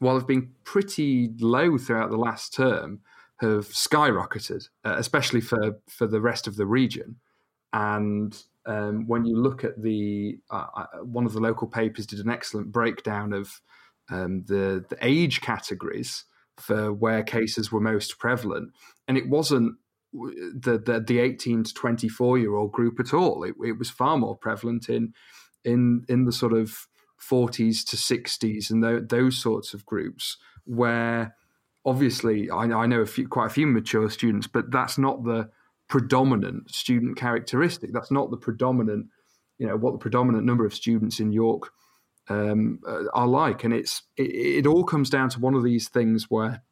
while 0.00 0.16
have 0.16 0.26
been 0.26 0.50
pretty 0.64 1.30
low 1.38 1.78
throughout 1.78 2.10
the 2.10 2.16
last 2.16 2.52
term, 2.54 3.00
have 3.40 3.68
skyrocketed, 3.68 4.68
uh, 4.84 4.94
especially 4.96 5.40
for, 5.40 5.80
for 5.88 6.06
the 6.06 6.20
rest 6.20 6.46
of 6.46 6.56
the 6.56 6.66
region. 6.66 7.16
And 7.72 8.36
um, 8.66 9.06
when 9.06 9.24
you 9.24 9.36
look 9.36 9.64
at 9.64 9.82
the 9.82 10.38
uh, 10.50 10.66
uh, 10.76 10.86
one 11.02 11.26
of 11.26 11.32
the 11.32 11.40
local 11.40 11.66
papers 11.66 12.06
did 12.06 12.20
an 12.20 12.30
excellent 12.30 12.70
breakdown 12.70 13.32
of 13.32 13.60
um, 14.10 14.44
the 14.46 14.84
the 14.88 14.98
age 15.00 15.40
categories 15.40 16.24
for 16.58 16.92
where 16.92 17.22
cases 17.22 17.72
were 17.72 17.80
most 17.80 18.18
prevalent, 18.18 18.72
and 19.08 19.18
it 19.18 19.28
wasn't 19.28 19.76
the 20.12 20.80
the, 20.84 21.02
the 21.04 21.18
eighteen 21.18 21.64
to 21.64 21.74
twenty 21.74 22.08
four 22.08 22.38
year 22.38 22.54
old 22.54 22.72
group 22.72 23.00
at 23.00 23.14
all. 23.14 23.42
It, 23.42 23.54
it 23.64 23.78
was 23.78 23.90
far 23.90 24.16
more 24.16 24.36
prevalent 24.36 24.88
in 24.88 25.14
in 25.64 26.04
in 26.08 26.24
the 26.24 26.32
sort 26.32 26.52
of 26.52 26.86
forties 27.16 27.84
to 27.84 27.96
sixties 27.96 28.70
and 28.70 28.82
tho- 28.82 29.00
those 29.00 29.38
sorts 29.38 29.74
of 29.74 29.86
groups 29.86 30.36
where 30.64 31.36
obviously 31.84 32.50
I, 32.50 32.62
I 32.64 32.86
know 32.86 33.00
a 33.00 33.06
few, 33.06 33.28
quite 33.28 33.46
a 33.46 33.50
few 33.50 33.66
mature 33.66 34.10
students, 34.10 34.46
but 34.46 34.70
that's 34.70 34.98
not 34.98 35.24
the 35.24 35.50
predominant 35.88 36.70
student 36.70 37.16
characteristic. 37.16 37.92
That's 37.92 38.10
not 38.10 38.30
the 38.30 38.36
predominant, 38.36 39.06
you 39.58 39.66
know, 39.66 39.76
what 39.76 39.92
the 39.92 39.98
predominant 39.98 40.44
number 40.44 40.64
of 40.64 40.74
students 40.74 41.20
in 41.20 41.32
York 41.32 41.70
um, 42.28 42.78
uh, 42.86 43.04
are 43.12 43.26
like. 43.26 43.64
And 43.64 43.74
it's 43.74 44.02
it, 44.16 44.64
it 44.64 44.66
all 44.66 44.84
comes 44.84 45.10
down 45.10 45.28
to 45.30 45.40
one 45.40 45.54
of 45.54 45.62
these 45.64 45.88
things 45.88 46.26
where 46.30 46.62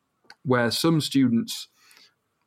where 0.44 0.70
some 0.70 1.00
students 1.00 1.68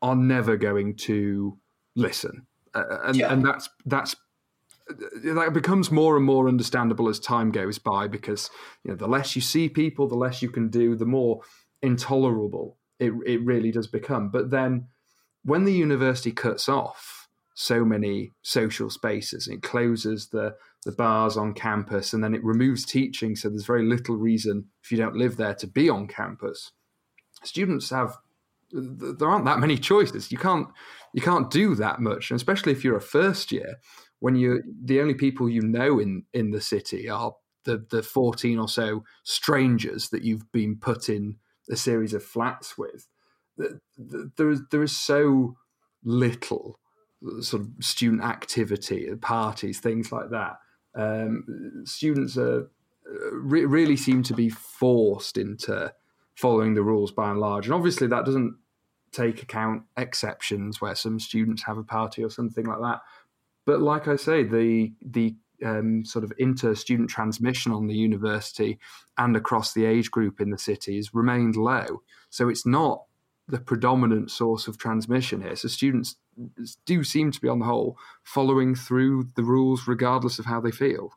are 0.02 0.16
never 0.16 0.58
going 0.58 0.96
to 0.96 1.58
listen, 1.96 2.48
uh, 2.74 2.84
and, 3.06 3.18
Sure. 3.18 3.28
and 3.28 3.46
that's 3.46 3.70
that's 3.86 4.16
Uh, 4.90 5.34
that 5.34 5.54
becomes 5.54 5.92
more 5.92 6.18
and 6.18 6.26
more 6.26 6.48
understandable 6.48 7.10
as 7.10 7.20
time 7.20 7.52
goes 7.52 7.78
by 7.78 8.08
because 8.08 8.50
you 8.84 8.92
know 8.92 8.98
the 8.98 9.08
less 9.08 9.36
you 9.36 9.42
see 9.42 9.70
people, 9.70 10.08
the 10.08 10.16
less 10.16 10.42
you 10.42 10.50
can 10.50 10.70
do, 10.70 10.96
the 10.96 11.06
more 11.06 11.42
intolerable 11.82 12.78
it 13.00 13.14
it 13.26 13.44
really 13.44 13.72
does 13.72 13.88
become. 13.88 14.30
But 14.30 14.50
then 14.50 14.88
when 15.44 15.66
the 15.66 15.74
university 15.74 16.32
cuts 16.32 16.70
off 16.70 17.28
so 17.56 17.86
many 17.86 18.32
social 18.42 18.90
spaces, 18.90 19.48
it 19.48 19.62
closes 19.62 20.30
the 20.30 20.56
the 20.86 20.92
bars 20.92 21.38
on 21.38 21.54
campus, 21.54 22.14
and 22.14 22.24
then 22.24 22.36
it 22.36 22.44
removes 22.44 22.86
teaching, 22.86 23.36
so 23.36 23.50
there's 23.50 23.66
very 23.66 23.86
little 23.86 24.18
reason 24.18 24.66
if 24.84 24.92
you 24.92 24.98
don't 24.98 25.16
live 25.16 25.38
there 25.38 25.56
to 25.56 25.68
be 25.68 25.90
on 25.90 26.08
campus. 26.08 26.72
Students 27.44 27.90
have 27.90 28.18
there 28.74 29.30
aren't 29.30 29.46
that 29.46 29.60
many 29.60 29.78
choices. 29.78 30.32
You 30.32 30.38
can't 30.38 30.68
you 31.14 31.22
can't 31.22 31.52
do 31.52 31.76
that 31.76 32.00
much, 32.00 32.32
and 32.32 32.36
especially 32.36 32.72
if 32.72 32.84
you're 32.84 32.98
a 32.98 33.02
first 33.02 33.52
year, 33.52 33.76
when 34.20 34.36
you 34.36 34.64
the 34.84 35.00
only 35.00 35.14
people 35.14 35.50
you 35.50 35.62
know 35.62 36.00
in 36.00 36.24
in 36.34 36.52
the 36.52 36.62
city 36.62 37.10
are 37.10 37.36
the 37.66 37.86
the 37.90 38.04
14 38.04 38.60
or 38.60 38.68
so 38.68 39.04
strangers 39.24 40.10
that 40.10 40.24
you've 40.24 40.52
been 40.52 40.78
put 40.78 41.10
in 41.10 41.38
a 41.70 41.76
series 41.76 42.14
of 42.14 42.24
flats 42.24 42.78
with. 42.78 43.08
There 43.58 44.50
is 44.50 44.62
there 44.72 44.84
is 44.84 44.98
so 44.98 45.56
little 46.04 46.80
sort 47.40 47.62
of 47.62 47.70
student 47.80 48.24
activity, 48.24 49.10
parties, 49.22 49.80
things 49.80 50.12
like 50.12 50.30
that. 50.32 50.58
Um, 50.96 51.84
students 51.86 52.38
are 52.38 52.70
re- 53.32 53.66
really 53.66 53.96
seem 53.96 54.24
to 54.24 54.34
be 54.34 54.50
forced 54.50 55.38
into 55.38 55.94
following 56.36 56.74
the 56.74 56.84
rules 56.84 57.12
by 57.12 57.30
and 57.30 57.40
large, 57.40 57.68
and 57.68 57.76
obviously 57.76 58.08
that 58.08 58.26
doesn't 58.26 58.56
take 59.14 59.42
account 59.42 59.84
exceptions 59.96 60.82
where 60.82 60.96
some 60.96 61.20
students 61.20 61.64
have 61.64 61.78
a 61.78 61.84
party 61.84 62.24
or 62.24 62.30
something 62.30 62.66
like 62.66 62.80
that. 62.80 63.02
But 63.66 63.82
like 63.82 64.08
I 64.08 64.18
say, 64.18 64.44
the 64.44 64.92
the 65.02 65.36
um, 65.64 66.04
sort 66.04 66.26
of 66.26 66.34
inter 66.38 66.76
student 66.76 67.10
transmission 67.10 67.72
on 67.72 67.88
the 67.88 67.96
university 67.96 68.80
and 69.18 69.36
across 69.36 69.74
the 69.74 69.86
age 69.86 70.12
group 70.12 70.42
in 70.42 70.50
the 70.50 70.58
city 70.58 70.98
has 70.98 71.14
remained 71.14 71.56
low. 71.56 72.02
So 72.30 72.50
it's 72.50 72.66
not 72.66 73.06
the 73.48 73.60
predominant 73.60 74.32
source 74.32 74.68
of 74.68 74.78
transmission 74.78 75.42
here. 75.42 75.56
So 75.56 75.68
students 75.68 76.16
do 76.86 77.04
seem 77.04 77.32
to 77.32 77.42
be, 77.42 77.48
on 77.48 77.60
the 77.60 77.66
whole, 77.66 77.98
following 78.24 78.76
through 78.76 79.30
the 79.36 79.44
rules 79.44 79.88
regardless 79.88 80.40
of 80.40 80.46
how 80.46 80.60
they 80.62 80.72
feel. 80.72 81.14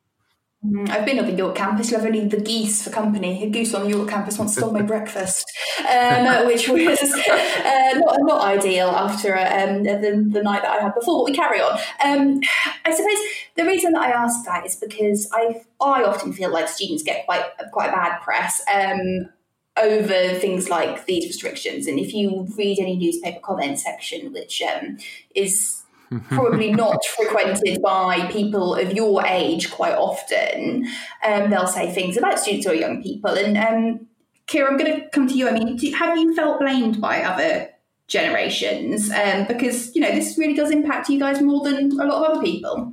Mm, 0.67 0.91
I've 0.91 1.05
been 1.05 1.19
on 1.19 1.27
the 1.27 1.33
York 1.33 1.55
campus. 1.55 1.91
You 1.91 1.97
have 1.97 2.07
only 2.07 2.27
the 2.27 2.41
geese 2.41 2.83
for 2.83 2.91
company. 2.91 3.45
A 3.45 3.51
goose 3.51 3.73
on 3.75 3.85
the 3.85 3.91
York 3.91 4.09
campus 4.09 4.39
once 4.39 4.57
stole 4.57 4.73
my 4.73 4.83
breakfast, 4.95 5.51
um, 5.81 6.47
which 6.47 6.69
was 6.69 7.03
uh, 7.03 7.93
not 7.95 8.17
not 8.21 8.43
ideal 8.43 8.89
after 8.89 9.37
um, 9.37 9.85
the, 9.85 10.29
the 10.29 10.43
night 10.43 10.63
that 10.63 10.79
I 10.79 10.83
had 10.83 10.95
before. 10.95 11.25
But 11.25 11.31
we 11.31 11.37
carry 11.37 11.61
on. 11.61 11.79
Um, 12.05 12.41
I 12.85 12.95
suppose 12.95 13.19
the 13.55 13.65
reason 13.65 13.93
that 13.93 14.03
I 14.03 14.11
ask 14.11 14.45
that 14.47 14.67
is 14.67 14.77
because 14.77 15.31
I 15.33 15.63
I 15.81 16.03
often 16.03 16.33
feel 16.33 16.51
like 16.51 16.69
students 16.69 17.03
get 17.03 17.27
quite 17.27 17.45
quite 17.73 17.91
a 17.91 17.93
bad 17.93 18.21
press 18.23 18.63
um, 18.73 19.29
over 19.77 20.39
things 20.39 20.69
like 20.69 21.07
these 21.07 21.27
restrictions. 21.27 21.87
And 21.87 21.99
if 21.99 22.13
you 22.13 22.49
read 22.57 22.81
any 22.81 22.97
newspaper 22.97 23.41
comment 23.41 23.79
section, 23.79 24.33
which 24.33 24.63
um, 24.63 24.99
is 25.35 25.83
probably 26.29 26.73
not 26.73 27.05
frequented 27.16 27.83
by 27.83 28.31
people 28.31 28.75
of 28.75 28.92
your 28.92 29.25
age 29.27 29.71
quite 29.71 29.95
often. 29.95 30.87
Um, 31.25 31.51
they'll 31.51 31.66
say 31.66 31.92
things 31.92 32.16
about 32.16 32.38
students 32.38 32.66
or 32.66 32.75
young 32.75 33.03
people. 33.03 33.31
And 33.31 33.57
um, 33.57 34.07
Kira, 34.47 34.69
I'm 34.69 34.77
going 34.77 35.01
to 35.01 35.09
come 35.11 35.27
to 35.29 35.35
you. 35.35 35.49
I 35.49 35.53
mean, 35.53 35.77
do, 35.77 35.90
have 35.92 36.16
you 36.16 36.35
felt 36.35 36.61
blamed 36.61 37.01
by 37.01 37.23
other 37.23 37.71
generations? 38.09 39.11
Um, 39.11 39.47
because, 39.47 39.95
you 39.95 40.01
know, 40.01 40.12
this 40.12 40.38
really 40.38 40.55
does 40.55 40.71
impact 40.71 41.09
you 41.09 41.19
guys 41.19 41.42
more 41.42 41.64
than 41.64 41.92
a 41.92 42.05
lot 42.05 42.25
of 42.25 42.37
other 42.37 42.42
people. 42.42 42.92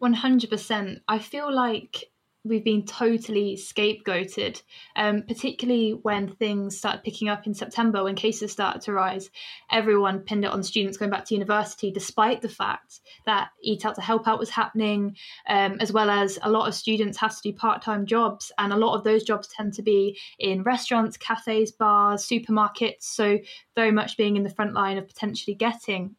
100%. 0.00 1.00
I 1.08 1.18
feel 1.18 1.54
like 1.54 2.10
we've 2.44 2.64
been 2.64 2.86
totally 2.86 3.56
scapegoated, 3.56 4.62
um, 4.96 5.22
particularly 5.22 5.92
when 6.02 6.34
things 6.36 6.78
started 6.78 7.04
picking 7.04 7.28
up 7.28 7.46
in 7.46 7.52
September, 7.52 8.02
when 8.02 8.14
cases 8.14 8.50
started 8.50 8.80
to 8.82 8.92
rise. 8.92 9.30
Everyone 9.70 10.20
pinned 10.20 10.44
it 10.44 10.50
on 10.50 10.62
students 10.62 10.96
going 10.96 11.10
back 11.10 11.26
to 11.26 11.34
university, 11.34 11.90
despite 11.90 12.40
the 12.40 12.48
fact 12.48 13.00
that 13.26 13.50
Eat 13.62 13.84
Out 13.84 13.96
to 13.96 14.00
Help 14.00 14.26
Out 14.26 14.38
was 14.38 14.50
happening, 14.50 15.16
um, 15.48 15.76
as 15.80 15.92
well 15.92 16.08
as 16.08 16.38
a 16.42 16.50
lot 16.50 16.66
of 16.66 16.74
students 16.74 17.18
have 17.18 17.36
to 17.36 17.42
do 17.42 17.52
part 17.52 17.82
time 17.82 18.06
jobs. 18.06 18.50
And 18.58 18.72
a 18.72 18.78
lot 18.78 18.96
of 18.96 19.04
those 19.04 19.22
jobs 19.22 19.48
tend 19.48 19.74
to 19.74 19.82
be 19.82 20.18
in 20.38 20.62
restaurants, 20.62 21.16
cafes, 21.18 21.72
bars, 21.72 22.26
supermarkets. 22.26 23.02
So, 23.02 23.38
very 23.76 23.92
much 23.92 24.16
being 24.16 24.36
in 24.36 24.44
the 24.44 24.50
front 24.50 24.72
line 24.72 24.96
of 24.96 25.06
potentially 25.06 25.54
getting 25.54 26.16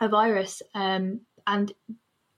a 0.00 0.08
virus. 0.08 0.60
Um, 0.74 1.20
and 1.46 1.72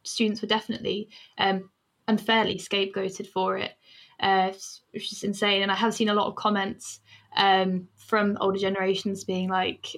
students 0.02 0.42
were 0.42 0.48
definitely 0.48 1.08
um, 1.38 1.70
unfairly 2.08 2.56
scapegoated 2.56 3.26
for 3.28 3.58
it, 3.58 3.72
uh, 4.20 4.52
which 4.92 5.12
is 5.12 5.24
insane. 5.24 5.62
And 5.62 5.70
I 5.70 5.76
have 5.76 5.94
seen 5.94 6.08
a 6.08 6.14
lot 6.14 6.28
of 6.28 6.36
comments 6.36 7.00
um, 7.36 7.88
from 7.96 8.36
older 8.40 8.58
generations 8.58 9.24
being 9.24 9.48
like, 9.48 9.88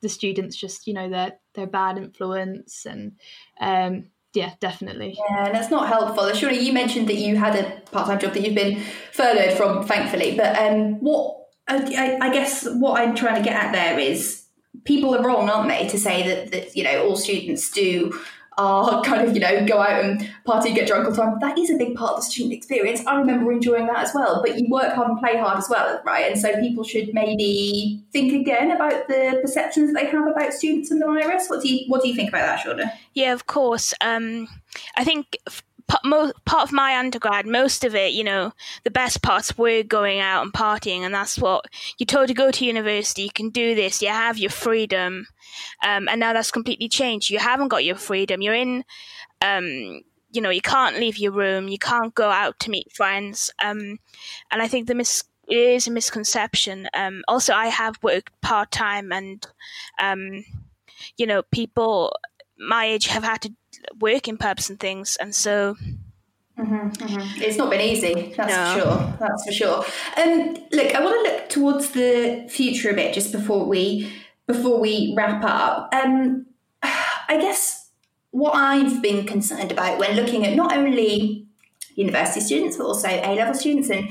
the 0.00 0.08
students 0.08 0.56
just, 0.56 0.86
you 0.86 0.94
know, 0.94 1.08
they're 1.08 1.32
they're 1.54 1.66
bad 1.66 1.98
influence 1.98 2.86
and. 2.86 3.12
Um, 3.60 4.10
yeah, 4.34 4.52
definitely. 4.60 5.16
Yeah, 5.30 5.46
and 5.46 5.54
that's 5.54 5.70
not 5.70 5.88
helpful. 5.88 6.30
Surely 6.34 6.58
you 6.58 6.72
mentioned 6.72 7.08
that 7.08 7.16
you 7.16 7.36
had 7.36 7.56
a 7.56 7.80
part-time 7.90 8.20
job 8.20 8.34
that 8.34 8.42
you've 8.42 8.54
been 8.54 8.80
furloughed 9.10 9.54
from, 9.54 9.84
thankfully. 9.84 10.36
But 10.36 10.56
um, 10.58 11.00
what 11.00 11.46
I, 11.66 12.18
I, 12.20 12.30
guess 12.30 12.68
what 12.68 13.00
I'm 13.00 13.16
trying 13.16 13.36
to 13.36 13.42
get 13.42 13.56
at 13.56 13.72
there 13.72 13.98
is 13.98 14.44
people 14.84 15.16
are 15.16 15.24
wrong, 15.24 15.48
aren't 15.48 15.70
they, 15.70 15.88
to 15.88 15.98
say 15.98 16.28
that, 16.28 16.52
that 16.52 16.76
you 16.76 16.84
know 16.84 17.08
all 17.08 17.16
students 17.16 17.70
do 17.70 18.20
are 18.58 19.02
kind 19.04 19.26
of, 19.26 19.34
you 19.34 19.40
know, 19.40 19.64
go 19.66 19.80
out 19.80 20.04
and 20.04 20.28
party, 20.44 20.74
get 20.74 20.86
drunk 20.86 21.06
all 21.06 21.12
the 21.12 21.16
time. 21.16 21.38
That 21.40 21.58
is 21.58 21.70
a 21.70 21.76
big 21.76 21.96
part 21.96 22.12
of 22.12 22.16
the 22.18 22.22
student 22.22 22.52
experience. 22.52 23.06
I 23.06 23.16
remember 23.16 23.50
enjoying 23.52 23.86
that 23.86 23.98
as 23.98 24.12
well. 24.14 24.42
But 24.44 24.58
you 24.58 24.66
work 24.68 24.92
hard 24.94 25.08
and 25.08 25.18
play 25.18 25.36
hard 25.36 25.58
as 25.58 25.68
well, 25.70 26.00
right? 26.04 26.30
And 26.30 26.38
so 26.38 26.54
people 26.60 26.84
should 26.84 27.14
maybe 27.14 28.02
think 28.12 28.32
again 28.32 28.70
about 28.70 29.08
the 29.08 29.38
perceptions 29.40 29.92
that 29.92 30.02
they 30.02 30.10
have 30.10 30.26
about 30.26 30.52
students 30.52 30.90
and 30.90 31.00
the 31.00 31.06
virus. 31.06 31.48
What 31.48 31.62
do 31.62 31.72
you 31.72 31.88
what 31.88 32.02
do 32.02 32.08
you 32.08 32.14
think 32.14 32.28
about 32.28 32.46
that, 32.46 32.64
Shauna? 32.64 32.92
Yeah, 33.14 33.32
of 33.32 33.46
course. 33.46 33.94
Um, 34.00 34.48
I 34.96 35.04
think 35.04 35.38
part 35.88 36.62
of 36.62 36.72
my 36.72 36.98
undergrad, 36.98 37.46
most 37.46 37.84
of 37.84 37.94
it, 37.94 38.12
you 38.12 38.22
know, 38.22 38.52
the 38.84 38.90
best 38.90 39.22
parts 39.22 39.56
were 39.56 39.82
going 39.82 40.20
out 40.20 40.42
and 40.42 40.52
partying, 40.52 41.00
and 41.00 41.14
that's 41.14 41.38
what 41.38 41.64
you're 41.98 42.06
told 42.06 42.28
to 42.28 42.34
go 42.34 42.50
to 42.50 42.64
university. 42.64 43.22
You 43.22 43.32
can 43.32 43.50
do 43.50 43.74
this. 43.74 44.02
You 44.02 44.08
have 44.08 44.38
your 44.38 44.50
freedom, 44.50 45.26
um, 45.82 46.08
and 46.08 46.20
now 46.20 46.32
that's 46.32 46.50
completely 46.50 46.88
changed. 46.88 47.30
You 47.30 47.38
haven't 47.38 47.68
got 47.68 47.84
your 47.84 47.96
freedom. 47.96 48.42
You're 48.42 48.54
in, 48.54 48.84
um, 49.40 50.02
you 50.30 50.42
know, 50.42 50.50
you 50.50 50.60
can't 50.60 50.98
leave 50.98 51.16
your 51.18 51.32
room. 51.32 51.68
You 51.68 51.78
can't 51.78 52.14
go 52.14 52.30
out 52.30 52.58
to 52.60 52.70
meet 52.70 52.92
friends, 52.92 53.50
um, 53.62 53.98
and 54.50 54.62
I 54.62 54.68
think 54.68 54.86
the 54.86 54.94
mis- 54.94 55.24
it 55.48 55.56
is 55.56 55.86
a 55.86 55.90
misconception. 55.90 56.88
Um, 56.92 57.22
also, 57.26 57.54
I 57.54 57.68
have 57.68 57.98
worked 58.02 58.38
part 58.42 58.70
time, 58.70 59.10
and 59.10 59.46
um, 59.98 60.44
you 61.16 61.26
know, 61.26 61.42
people 61.42 62.12
my 62.58 62.86
age 62.86 63.06
have 63.08 63.24
had 63.24 63.42
to 63.42 63.52
work 64.00 64.28
in 64.28 64.36
pubs 64.36 64.70
and 64.70 64.78
things, 64.78 65.16
and 65.20 65.34
so. 65.34 65.76
Mm-hmm, 66.58 66.88
mm-hmm. 66.88 67.42
It's 67.42 67.56
not 67.56 67.70
been 67.70 67.80
easy, 67.80 68.34
that's 68.36 68.52
no. 68.52 68.72
for 68.72 68.80
sure. 68.80 69.18
That's 69.20 69.44
for 69.44 69.52
sure. 69.52 69.84
Um, 70.20 70.56
look, 70.72 70.92
I 70.92 71.00
want 71.04 71.24
to 71.24 71.32
look 71.32 71.48
towards 71.48 71.90
the 71.90 72.48
future 72.50 72.90
a 72.90 72.94
bit 72.94 73.14
just 73.14 73.30
before 73.30 73.64
we 73.64 74.12
before 74.48 74.80
we 74.80 75.14
wrap 75.16 75.44
up. 75.44 75.94
Um, 75.94 76.46
I 76.82 77.38
guess 77.40 77.90
what 78.30 78.56
I've 78.56 79.00
been 79.02 79.24
concerned 79.24 79.70
about 79.70 79.98
when 79.98 80.16
looking 80.16 80.44
at 80.44 80.56
not 80.56 80.76
only 80.76 81.46
university 81.94 82.40
students 82.40 82.76
but 82.76 82.84
also 82.84 83.08
A 83.08 83.34
level 83.34 83.54
students 83.54 83.90
and 83.90 84.08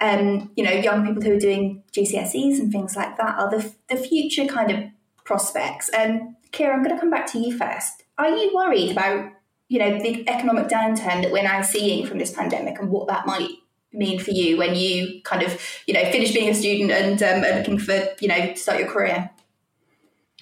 um, 0.00 0.50
you 0.56 0.64
know 0.64 0.70
young 0.70 1.06
people 1.06 1.22
who 1.22 1.36
are 1.36 1.40
doing 1.40 1.82
GCSEs 1.92 2.58
and 2.58 2.72
things 2.72 2.96
like 2.96 3.16
that 3.16 3.38
are 3.38 3.50
the 3.50 3.72
the 3.88 3.96
future 3.96 4.46
kind 4.46 4.70
of 4.70 4.84
prospects. 5.24 5.88
And 5.90 6.20
um, 6.20 6.36
Kira, 6.52 6.72
I'm 6.72 6.82
going 6.82 6.94
to 6.94 7.00
come 7.00 7.10
back 7.10 7.30
to 7.32 7.38
you 7.38 7.56
first. 7.56 8.04
Are 8.18 8.28
you 8.28 8.54
worried 8.54 8.92
about, 8.92 9.32
you 9.68 9.78
know, 9.78 9.98
the 9.98 10.28
economic 10.28 10.68
downturn 10.68 11.22
that 11.22 11.32
we're 11.32 11.42
now 11.42 11.62
seeing 11.62 12.06
from 12.06 12.18
this 12.18 12.32
pandemic 12.32 12.78
and 12.78 12.90
what 12.90 13.08
that 13.08 13.26
might 13.26 13.50
mean 13.92 14.18
for 14.18 14.30
you 14.30 14.56
when 14.56 14.74
you 14.74 15.20
kind 15.22 15.42
of, 15.42 15.60
you 15.86 15.94
know, 15.94 16.04
finish 16.10 16.32
being 16.32 16.48
a 16.48 16.54
student 16.54 16.90
and 16.90 17.22
um, 17.22 17.44
are 17.44 17.58
looking 17.58 17.78
for, 17.78 18.00
you 18.20 18.28
know, 18.28 18.54
start 18.54 18.78
your 18.78 18.88
career? 18.88 19.30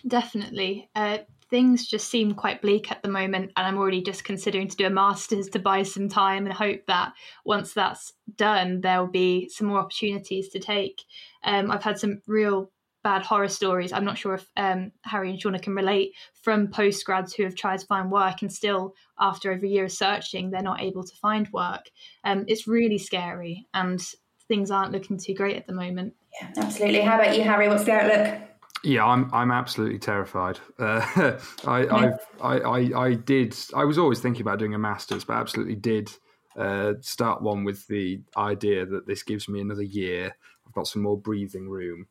Definitely. 0.07 0.89
Uh, 0.95 1.19
things 1.51 1.87
just 1.87 2.09
seem 2.09 2.35
quite 2.35 2.63
bleak 2.63 2.91
at 2.91 3.03
the 3.03 3.09
moment, 3.09 3.53
and 3.57 3.67
I'm 3.67 3.79
already 3.79 4.03
just 4.03 4.25
considering 4.25 4.69
to 4.69 4.77
do 4.77 4.87
a 4.87 4.91
master's 4.91 5.49
to 5.51 5.59
buy 5.59 5.83
some 5.83 6.09
time 6.09 6.45
and 6.45 6.55
hope 6.55 6.87
that 6.87 7.13
once 7.45 7.73
that's 7.73 8.13
done, 8.37 8.81
there 8.81 9.01
will 9.01 9.11
be 9.11 9.49
some 9.49 9.67
more 9.67 9.79
opportunities 9.79 10.49
to 10.51 10.59
take. 10.59 11.03
Um, 11.43 11.71
I've 11.71 11.83
had 11.83 11.99
some 11.99 12.21
real 12.27 12.71
bad 13.09 13.23
horror 13.23 13.49
stories. 13.49 13.91
I'm 13.91 14.05
not 14.05 14.19
sure 14.19 14.35
if 14.35 14.47
um, 14.59 14.93
Harry 15.03 15.31
and 15.31 15.41
Shauna 15.41 15.63
can 15.63 15.75
relate 15.75 16.13
from 16.43 16.69
postgrads 16.69 17.35
who 17.35 17.43
have 17.45 17.55
tried 17.55 17.79
to 17.79 17.87
find 17.87 18.11
work 18.11 18.43
and 18.43 18.53
still, 18.53 18.95
after 19.19 19.51
over 19.51 19.65
a 19.65 19.69
year 19.69 19.85
of 19.85 19.93
searching, 19.93 20.51
they're 20.51 20.61
not 20.61 20.83
able 20.83 21.03
to 21.03 21.17
find 21.17 21.49
work. 21.51 21.89
Um, 22.25 22.45
it's 22.49 22.69
really 22.69 22.99
scary 22.99 23.67
and 23.73 23.99
things 24.47 24.71
aren't 24.71 24.93
looking 24.93 25.17
too 25.17 25.33
great 25.33 25.57
at 25.57 25.67
the 25.67 25.73
moment. 25.73 26.13
Yeah, 26.39 26.51
absolutely. 26.59 27.01
How 27.01 27.19
about 27.19 27.35
you, 27.35 27.45
Harry? 27.45 27.67
What's 27.69 27.85
the 27.85 27.93
outlook? 27.93 28.43
Yeah, 28.85 29.07
I'm 29.07 29.33
I'm 29.33 29.51
absolutely 29.51 29.99
terrified. 29.99 30.61
Uh, 30.79 31.41
I, 31.67 31.85
yeah. 31.85 32.17
I, 32.43 32.59
I 32.59 32.79
I 33.07 33.15
did. 33.15 33.57
I 33.75 33.85
was 33.85 33.99
always 33.99 34.21
thinking 34.21 34.43
about 34.43 34.59
doing 34.59 34.75
a 34.75 34.79
masters, 34.79 35.25
but 35.25 35.35
absolutely 35.35 35.77
did 35.77 36.13
uh, 36.57 36.93
start 37.01 37.41
one 37.41 37.65
with 37.65 37.87
the 37.89 38.21
idea 38.37 38.85
that 38.85 39.07
this 39.07 39.23
gives 39.23 39.49
me 39.49 39.61
another 39.61 39.83
year. 39.83 40.37
I've 40.67 40.75
got 40.75 40.87
some 40.87 41.03
more 41.03 41.19
breathing 41.19 41.69
room, 41.71 42.07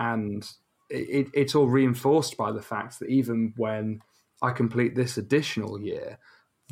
and 0.00 0.50
it, 0.88 1.28
it's 1.32 1.54
all 1.54 1.68
reinforced 1.68 2.36
by 2.36 2.50
the 2.50 2.62
fact 2.62 2.98
that 2.98 3.08
even 3.08 3.52
when 3.56 4.00
I 4.42 4.50
complete 4.50 4.96
this 4.96 5.16
additional 5.16 5.78
year, 5.78 6.18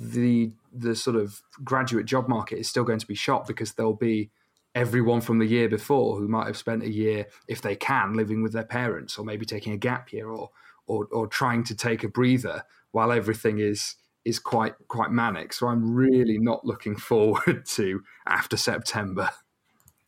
the 0.00 0.50
the 0.72 0.96
sort 0.96 1.16
of 1.16 1.42
graduate 1.62 2.06
job 2.06 2.28
market 2.28 2.58
is 2.58 2.68
still 2.68 2.84
going 2.84 2.98
to 2.98 3.06
be 3.06 3.14
shot 3.14 3.46
because 3.46 3.72
there'll 3.72 3.92
be 3.92 4.30
everyone 4.74 5.20
from 5.20 5.38
the 5.38 5.46
year 5.46 5.68
before 5.68 6.16
who 6.16 6.28
might 6.28 6.46
have 6.46 6.56
spent 6.56 6.82
a 6.82 6.90
year, 6.90 7.26
if 7.46 7.60
they 7.60 7.76
can, 7.76 8.14
living 8.14 8.42
with 8.42 8.52
their 8.52 8.64
parents, 8.64 9.18
or 9.18 9.24
maybe 9.24 9.44
taking 9.44 9.72
a 9.72 9.76
gap 9.76 10.12
year, 10.12 10.28
or 10.28 10.50
or, 10.86 11.06
or 11.12 11.26
trying 11.26 11.62
to 11.64 11.76
take 11.76 12.02
a 12.02 12.08
breather 12.08 12.64
while 12.92 13.12
everything 13.12 13.58
is 13.58 13.96
is 14.24 14.38
quite 14.38 14.74
quite 14.88 15.10
manic. 15.10 15.52
So 15.52 15.68
I'm 15.68 15.94
really 15.94 16.38
not 16.38 16.64
looking 16.64 16.96
forward 17.10 17.66
to 17.66 18.02
after 18.26 18.56
September. 18.56 19.30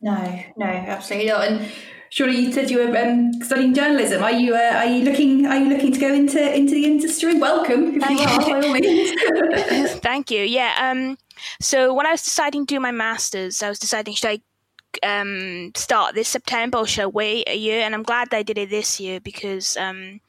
No, 0.01 0.43
no, 0.57 0.65
absolutely 0.65 1.29
not. 1.29 1.47
And 1.47 1.71
surely 2.11 2.37
you 2.37 2.51
said 2.51 2.69
you 2.69 2.77
were 2.77 2.97
um, 2.97 3.33
studying 3.41 3.73
journalism. 3.73 4.21
Are 4.21 4.31
you 4.31 4.53
uh, 4.53 4.73
are 4.75 4.85
you 4.85 5.03
looking 5.03 5.47
are 5.47 5.57
you 5.57 5.69
looking 5.69 5.91
to 5.93 5.99
go 5.99 6.13
into 6.13 6.39
into 6.55 6.73
the 6.73 6.85
industry? 6.85 7.39
Welcome, 7.39 7.99
if 7.99 8.09
you 8.09 8.19
are, 8.19 8.61
by 8.61 8.67
all 8.67 8.73
means. 8.73 9.91
Thank 9.99 10.29
you. 10.29 10.43
Yeah. 10.43 10.75
Um. 10.79 11.17
So 11.59 11.93
when 11.93 12.05
I 12.05 12.11
was 12.11 12.23
deciding 12.23 12.67
to 12.67 12.75
do 12.75 12.79
my 12.79 12.91
masters, 12.91 13.63
I 13.63 13.69
was 13.69 13.79
deciding 13.79 14.13
should 14.13 14.29
I 14.29 14.41
um, 15.03 15.71
start 15.75 16.13
this 16.13 16.27
September 16.27 16.79
or 16.79 16.87
should 16.87 17.03
I 17.03 17.07
wait 17.07 17.47
a 17.47 17.55
year? 17.55 17.81
And 17.81 17.95
I'm 17.95 18.03
glad 18.03 18.33
I 18.33 18.43
did 18.43 18.57
it 18.57 18.69
this 18.69 18.99
year 18.99 19.19
because, 19.19 19.77
um, 19.77 20.19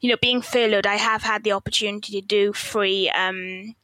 you 0.00 0.10
know, 0.10 0.16
being 0.20 0.42
furloughed, 0.42 0.86
I 0.86 0.96
have 0.96 1.22
had 1.22 1.42
the 1.42 1.52
opportunity 1.52 2.20
to 2.20 2.26
do 2.26 2.52
free 2.52 3.10
um, 3.10 3.74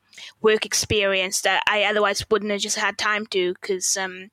work 0.43 0.67
experience 0.67 1.41
that 1.41 1.63
I 1.67 1.85
otherwise 1.85 2.27
wouldn't 2.31 2.53
have 2.53 2.61
just 2.61 2.79
had 2.79 2.99
time 2.99 3.27
to 3.29 3.55
because 3.55 3.97
um, 3.97 4.31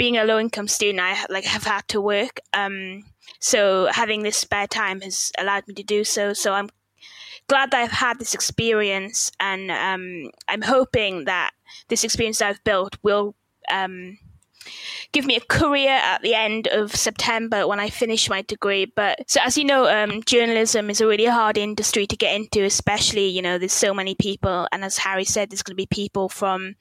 being 0.00 0.16
a 0.16 0.24
low 0.24 0.38
income 0.38 0.66
student, 0.66 0.98
I 0.98 1.26
like 1.28 1.44
have 1.44 1.64
had 1.64 1.86
to 1.88 2.00
work. 2.00 2.40
Um, 2.54 3.02
so 3.38 3.86
having 3.92 4.22
this 4.22 4.38
spare 4.38 4.66
time 4.66 5.02
has 5.02 5.30
allowed 5.36 5.68
me 5.68 5.74
to 5.74 5.82
do 5.82 6.04
so. 6.04 6.32
So 6.32 6.54
I'm 6.54 6.70
glad 7.48 7.70
that 7.70 7.82
I've 7.82 7.92
had 7.92 8.18
this 8.18 8.32
experience, 8.32 9.30
and 9.38 9.70
um, 9.70 10.30
I'm 10.48 10.62
hoping 10.62 11.26
that 11.26 11.50
this 11.88 12.02
experience 12.02 12.40
I've 12.40 12.64
built 12.64 12.96
will 13.02 13.34
um, 13.70 14.16
give 15.12 15.26
me 15.26 15.36
a 15.36 15.40
career 15.40 15.90
at 15.90 16.22
the 16.22 16.34
end 16.34 16.68
of 16.68 16.94
September 16.94 17.66
when 17.66 17.80
I 17.80 17.90
finish 17.90 18.28
my 18.28 18.42
degree. 18.42 18.84
But 18.84 19.28
so 19.28 19.40
as 19.42 19.58
you 19.58 19.64
know, 19.64 19.86
um, 19.86 20.22
journalism 20.24 20.90
is 20.90 21.00
a 21.00 21.06
really 21.06 21.26
hard 21.26 21.56
industry 21.58 22.06
to 22.06 22.16
get 22.16 22.34
into, 22.34 22.62
especially 22.64 23.26
you 23.26 23.42
know 23.42 23.58
there's 23.58 23.72
so 23.72 23.94
many 23.94 24.14
people, 24.14 24.68
and 24.72 24.84
as 24.84 24.98
Harry 24.98 25.24
said, 25.24 25.50
there's 25.50 25.62
going 25.62 25.72
to 25.72 25.82
be 25.82 25.86
people 25.86 26.28
from 26.28 26.74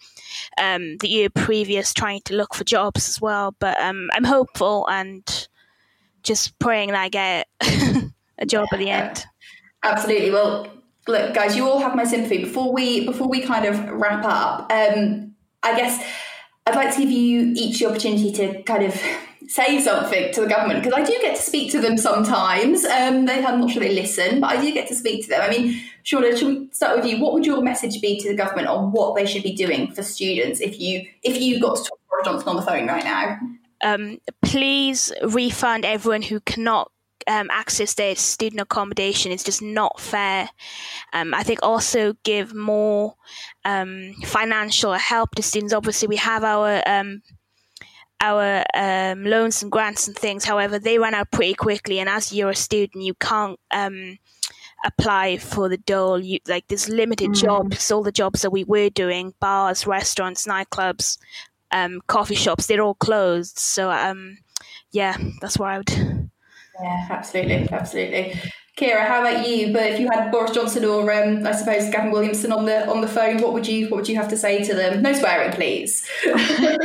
um, 0.58 0.98
the 0.98 1.08
year 1.08 1.30
previous 1.30 1.94
trying 1.94 2.22
to 2.26 2.36
look 2.36 2.54
for 2.54 2.64
jobs 2.64 3.08
as 3.10 3.22
well. 3.22 3.56
But 3.60 3.80
um, 3.80 4.10
I'm 4.14 4.24
hopeful 4.24 4.88
and 4.88 5.48
just 6.24 6.58
praying 6.60 6.90
that 6.90 7.02
I 7.02 7.10
get 7.10 7.48
a 8.38 8.46
job 8.46 8.68
at 8.72 8.80
the 8.80 8.90
end. 8.90 9.26
Absolutely. 9.84 10.32
Well, 10.32 10.68
look, 11.08 11.34
guys, 11.34 11.56
you 11.56 11.68
all 11.68 11.80
have 11.80 11.96
my 11.96 12.04
sympathy. 12.04 12.40
Before 12.40 12.74
we 12.74 13.06
before 13.06 13.28
we 13.28 13.42
kind 13.42 13.66
of 13.66 13.90
wrap 13.90 14.26
up, 14.26 14.72
um, 14.72 15.34
I 15.64 15.76
guess 15.76 16.04
I'd 16.70 16.76
like 16.76 16.94
to 16.94 17.02
give 17.02 17.10
you 17.10 17.52
each 17.56 17.80
the 17.80 17.88
opportunity 17.88 18.32
to 18.34 18.62
kind 18.64 18.84
of 18.84 19.02
say 19.48 19.82
something 19.82 20.32
to 20.32 20.42
the 20.42 20.48
government 20.48 20.84
because 20.84 20.94
I 20.94 21.04
do 21.04 21.18
get 21.20 21.36
to 21.36 21.42
speak 21.42 21.72
to 21.72 21.82
them 21.82 21.98
sometimes. 21.98 22.86
Um, 22.86 23.26
they, 23.26 23.44
I'm 23.44 23.60
not 23.60 23.72
sure 23.72 23.82
they 23.82 23.94
listen, 23.96 24.40
but 24.40 24.52
I 24.52 24.62
do 24.62 24.72
get 24.72 24.88
to 24.90 24.96
speak 24.96 25.24
to 25.24 25.30
them. 25.30 25.42
I 25.42 25.50
mean, 25.50 25.82
Shauna, 26.06 26.38
should 26.38 26.48
we 26.48 26.70
start 26.72 26.98
with 26.98 27.08
you? 27.08 27.20
What 27.20 27.34
would 27.34 27.46
your 27.46 27.64
message 27.64 28.00
be 28.02 28.20
to 28.20 28.30
the 28.30 28.36
government 28.36 28.68
on 28.68 28.92
what 28.92 29.16
they 29.16 29.26
should 29.26 29.42
be 29.42 29.56
doing 29.56 29.92
for 29.92 30.04
students 30.04 30.62
if 30.62 30.80
you 30.80 31.08
if 31.24 31.42
you 31.42 31.60
got 31.60 31.78
to 31.78 31.84
talk 31.84 31.98
to 31.98 32.06
Boris 32.08 32.26
Johnson 32.26 32.50
on 32.50 32.56
the 32.58 32.62
phone 32.62 32.88
right 32.88 33.04
now? 33.04 33.40
Um, 33.82 34.20
please 34.44 35.12
refund 35.24 35.86
everyone 35.86 36.22
who 36.22 36.40
cannot 36.42 36.92
um, 37.30 37.48
access 37.52 37.94
their 37.94 38.16
student 38.16 38.60
accommodation 38.60 39.32
is 39.32 39.44
just 39.44 39.62
not 39.62 40.00
fair. 40.00 40.50
Um, 41.14 41.34
I 41.34 41.44
think 41.44 41.60
also 41.62 42.14
give 42.24 42.56
more 42.56 43.16
um, 43.64 44.16
financial 44.26 44.94
help 44.94 45.36
to 45.36 45.44
students. 45.44 45.74
Obviously, 45.74 46.08
we 46.08 46.16
have 46.18 46.44
our 46.44 46.82
um, 46.88 47.22
our 48.20 48.64
um, 48.74 49.24
loans 49.24 49.62
and 49.62 49.72
grants 49.72 50.08
and 50.08 50.18
things. 50.18 50.44
However, 50.44 50.80
they 50.80 50.98
run 50.98 51.14
out 51.14 51.32
pretty 51.32 51.54
quickly, 51.54 52.00
and 52.00 52.10
as 52.10 52.34
you're 52.34 52.50
a 52.50 52.56
student, 52.56 53.06
you 53.06 53.14
can't 53.14 53.60
um, 53.70 54.18
apply 54.84 55.38
for 55.38 55.70
the 55.70 55.78
dole. 55.78 56.20
You, 56.20 56.40
like 56.48 56.68
there's 56.68 56.90
limited 56.90 57.30
mm. 57.30 57.42
jobs. 57.42 57.92
All 57.92 58.02
the 58.02 58.12
jobs 58.12 58.42
that 58.42 58.52
we 58.52 58.64
were 58.64 58.90
doing, 58.90 59.36
bars, 59.40 59.86
restaurants, 59.86 60.48
nightclubs, 60.48 61.20
coffee 62.08 62.36
shops, 62.36 62.66
they're 62.66 62.82
all 62.82 62.96
closed. 62.96 63.60
So 63.60 63.92
yeah, 64.92 65.16
that's 65.42 65.60
where 65.60 65.70
I 65.70 65.78
would 65.78 66.19
yeah, 66.82 67.08
absolutely, 67.10 67.68
absolutely. 67.72 68.40
Kira, 68.80 69.06
how 69.06 69.20
about 69.20 69.46
you? 69.46 69.74
But 69.74 69.88
if 69.88 70.00
you 70.00 70.08
had 70.10 70.32
Boris 70.32 70.52
Johnson 70.52 70.86
or 70.86 71.12
um, 71.12 71.46
I 71.46 71.52
suppose 71.52 71.90
Gavin 71.90 72.12
Williamson 72.12 72.54
on 72.54 72.66
the 72.66 72.90
on 72.90 73.02
the 73.02 73.10
phone, 73.10 73.42
what 73.42 73.52
would 73.52 73.68
you 73.68 73.90
what 73.90 73.98
would 73.98 74.10
you 74.10 74.16
have 74.16 74.30
to 74.30 74.38
say 74.38 74.64
to 74.64 74.74
them? 74.74 75.02
No 75.02 75.12
swearing, 75.12 75.52
please. 75.52 76.10
oh, 76.26 76.78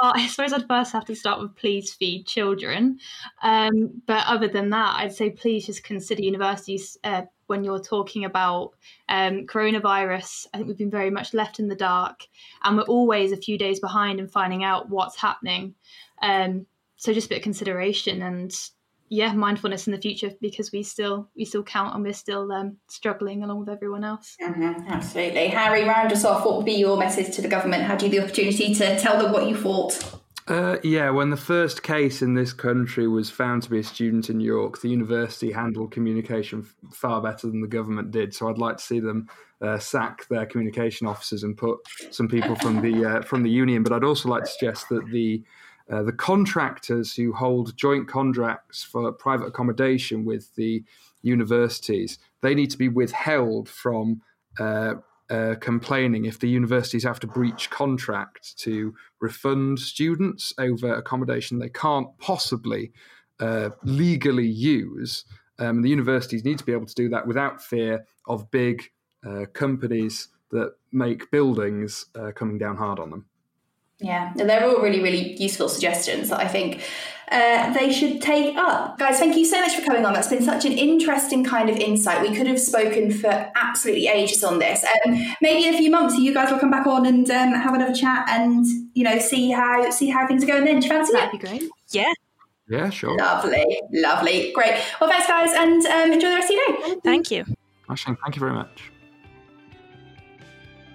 I 0.00 0.26
suppose 0.28 0.54
I'd 0.54 0.66
first 0.66 0.92
have 0.92 1.04
to 1.04 1.14
start 1.14 1.40
with 1.40 1.54
please 1.54 1.92
feed 1.92 2.26
children. 2.26 2.98
Um, 3.42 4.00
but 4.06 4.24
other 4.26 4.48
than 4.48 4.70
that, 4.70 5.00
I'd 5.00 5.14
say 5.14 5.28
please 5.30 5.66
just 5.66 5.84
consider 5.84 6.22
universities 6.22 6.96
uh, 7.04 7.22
when 7.46 7.62
you're 7.62 7.82
talking 7.82 8.24
about 8.24 8.70
um, 9.10 9.46
coronavirus. 9.46 10.46
I 10.54 10.56
think 10.56 10.68
we've 10.68 10.78
been 10.78 10.90
very 10.90 11.10
much 11.10 11.34
left 11.34 11.58
in 11.58 11.68
the 11.68 11.76
dark, 11.76 12.26
and 12.64 12.78
we're 12.78 12.84
always 12.84 13.32
a 13.32 13.36
few 13.36 13.58
days 13.58 13.80
behind 13.80 14.18
in 14.18 14.28
finding 14.28 14.64
out 14.64 14.88
what's 14.88 15.20
happening. 15.20 15.74
Um, 16.22 16.64
so 16.96 17.12
just 17.12 17.26
a 17.26 17.28
bit 17.28 17.38
of 17.38 17.42
consideration 17.42 18.22
and 18.22 18.50
yeah 19.12 19.32
mindfulness 19.32 19.86
in 19.86 19.92
the 19.92 20.00
future 20.00 20.32
because 20.40 20.72
we 20.72 20.82
still 20.82 21.28
we 21.36 21.44
still 21.44 21.62
count 21.62 21.94
and 21.94 22.02
we're 22.02 22.12
still 22.14 22.50
um, 22.50 22.78
struggling 22.88 23.42
along 23.44 23.60
with 23.60 23.68
everyone 23.68 24.04
else 24.04 24.36
mm-hmm, 24.40 24.88
absolutely 24.88 25.48
harry 25.48 25.84
round 25.84 26.10
us 26.10 26.24
off 26.24 26.44
what 26.46 26.56
would 26.56 26.64
be 26.64 26.72
your 26.72 26.96
message 26.96 27.34
to 27.34 27.42
the 27.42 27.48
government 27.48 27.82
had 27.82 28.02
you 28.02 28.08
the 28.08 28.20
opportunity 28.20 28.74
to 28.74 28.98
tell 28.98 29.18
them 29.18 29.30
what 29.30 29.46
you 29.48 29.56
thought 29.56 30.18
uh, 30.48 30.76
yeah, 30.82 31.08
when 31.08 31.30
the 31.30 31.36
first 31.36 31.84
case 31.84 32.20
in 32.20 32.34
this 32.34 32.52
country 32.52 33.06
was 33.06 33.30
found 33.30 33.62
to 33.62 33.70
be 33.70 33.78
a 33.78 33.84
student 33.84 34.28
in 34.28 34.40
York, 34.40 34.80
the 34.80 34.88
university 34.88 35.52
handled 35.52 35.92
communication 35.92 36.66
far 36.90 37.22
better 37.22 37.46
than 37.46 37.60
the 37.60 37.68
government 37.68 38.10
did. 38.10 38.34
So 38.34 38.48
I'd 38.48 38.58
like 38.58 38.78
to 38.78 38.82
see 38.82 38.98
them 38.98 39.28
uh, 39.60 39.78
sack 39.78 40.26
their 40.26 40.44
communication 40.44 41.06
officers 41.06 41.44
and 41.44 41.56
put 41.56 41.78
some 42.10 42.26
people 42.26 42.56
from 42.56 42.80
the 42.80 43.04
uh, 43.04 43.22
from 43.22 43.44
the 43.44 43.50
union. 43.50 43.84
But 43.84 43.92
I'd 43.92 44.02
also 44.02 44.28
like 44.28 44.42
to 44.42 44.50
suggest 44.50 44.88
that 44.88 45.06
the 45.06 45.44
uh, 45.90 46.02
the 46.02 46.12
contractors 46.12 47.14
who 47.14 47.32
hold 47.32 47.76
joint 47.76 48.08
contracts 48.08 48.82
for 48.82 49.10
private 49.12 49.46
accommodation 49.46 50.24
with 50.24 50.54
the 50.54 50.84
universities, 51.22 52.18
they 52.40 52.54
need 52.54 52.70
to 52.70 52.78
be 52.78 52.88
withheld 52.88 53.68
from 53.68 54.20
uh, 54.58 54.94
uh, 55.30 55.54
complaining 55.60 56.26
if 56.26 56.38
the 56.38 56.48
universities 56.48 57.04
have 57.04 57.18
to 57.20 57.26
breach 57.26 57.70
contract 57.70 58.58
to 58.58 58.94
refund 59.20 59.78
students 59.78 60.52
over 60.58 60.92
accommodation 60.92 61.58
they 61.58 61.70
can't 61.70 62.08
possibly 62.18 62.92
uh, 63.40 63.70
legally 63.82 64.46
use. 64.46 65.24
Um, 65.58 65.80
the 65.80 65.88
universities 65.88 66.44
need 66.44 66.58
to 66.58 66.64
be 66.64 66.72
able 66.72 66.86
to 66.86 66.94
do 66.94 67.08
that 67.10 67.26
without 67.26 67.62
fear 67.62 68.04
of 68.26 68.50
big 68.50 68.90
uh, 69.26 69.46
companies 69.54 70.28
that 70.50 70.74
make 70.90 71.30
buildings 71.30 72.06
coming 72.34 72.58
down 72.58 72.76
hard 72.76 72.98
on 72.98 73.08
them. 73.08 73.24
Yeah, 74.02 74.32
and 74.38 74.48
they're 74.48 74.64
all 74.64 74.82
really, 74.82 75.02
really 75.02 75.36
useful 75.40 75.68
suggestions 75.68 76.28
that 76.30 76.40
I 76.40 76.48
think 76.48 76.82
uh, 77.32 77.72
they 77.72 77.90
should 77.90 78.20
take 78.20 78.56
up. 78.56 78.98
Guys, 78.98 79.18
thank 79.18 79.36
you 79.36 79.44
so 79.44 79.58
much 79.60 79.74
for 79.74 79.82
coming 79.82 80.04
on. 80.04 80.12
That's 80.12 80.28
been 80.28 80.42
such 80.42 80.66
an 80.66 80.72
interesting 80.72 81.44
kind 81.44 81.70
of 81.70 81.76
insight. 81.76 82.20
We 82.20 82.36
could 82.36 82.46
have 82.46 82.60
spoken 82.60 83.10
for 83.10 83.50
absolutely 83.56 84.08
ages 84.08 84.44
on 84.44 84.58
this. 84.58 84.84
Um, 85.06 85.18
maybe 85.40 85.66
in 85.66 85.74
a 85.74 85.78
few 85.78 85.90
months, 85.90 86.16
you 86.18 86.34
guys 86.34 86.50
will 86.50 86.58
come 86.58 86.70
back 86.70 86.86
on 86.86 87.06
and 87.06 87.28
um, 87.30 87.52
have 87.52 87.74
another 87.74 87.94
chat 87.94 88.28
and 88.28 88.66
you 88.94 89.02
know 89.02 89.18
see 89.18 89.50
how 89.50 89.88
see 89.90 90.10
how 90.10 90.26
things 90.26 90.44
are 90.44 90.46
going. 90.46 90.64
Then, 90.64 90.80
do 90.80 90.86
you 90.86 90.92
fancy 90.92 91.12
That'd 91.14 91.34
it? 91.34 91.40
That'd 91.40 91.60
be 91.60 91.66
great. 91.66 91.70
Yeah. 91.90 92.12
Yeah, 92.68 92.90
sure. 92.90 93.16
Lovely, 93.16 93.80
lovely, 93.92 94.52
great. 94.52 94.80
Well, 95.00 95.10
thanks, 95.10 95.26
guys, 95.26 95.50
and 95.54 95.84
um, 95.86 96.12
enjoy 96.12 96.28
the 96.28 96.34
rest 96.36 96.50
of 96.50 96.56
your 96.56 96.94
day. 96.94 97.00
Thank 97.02 97.30
you. 97.30 97.44
Ashling, 97.88 98.16
thank 98.22 98.36
you 98.36 98.40
very 98.40 98.52
much. 98.52 98.91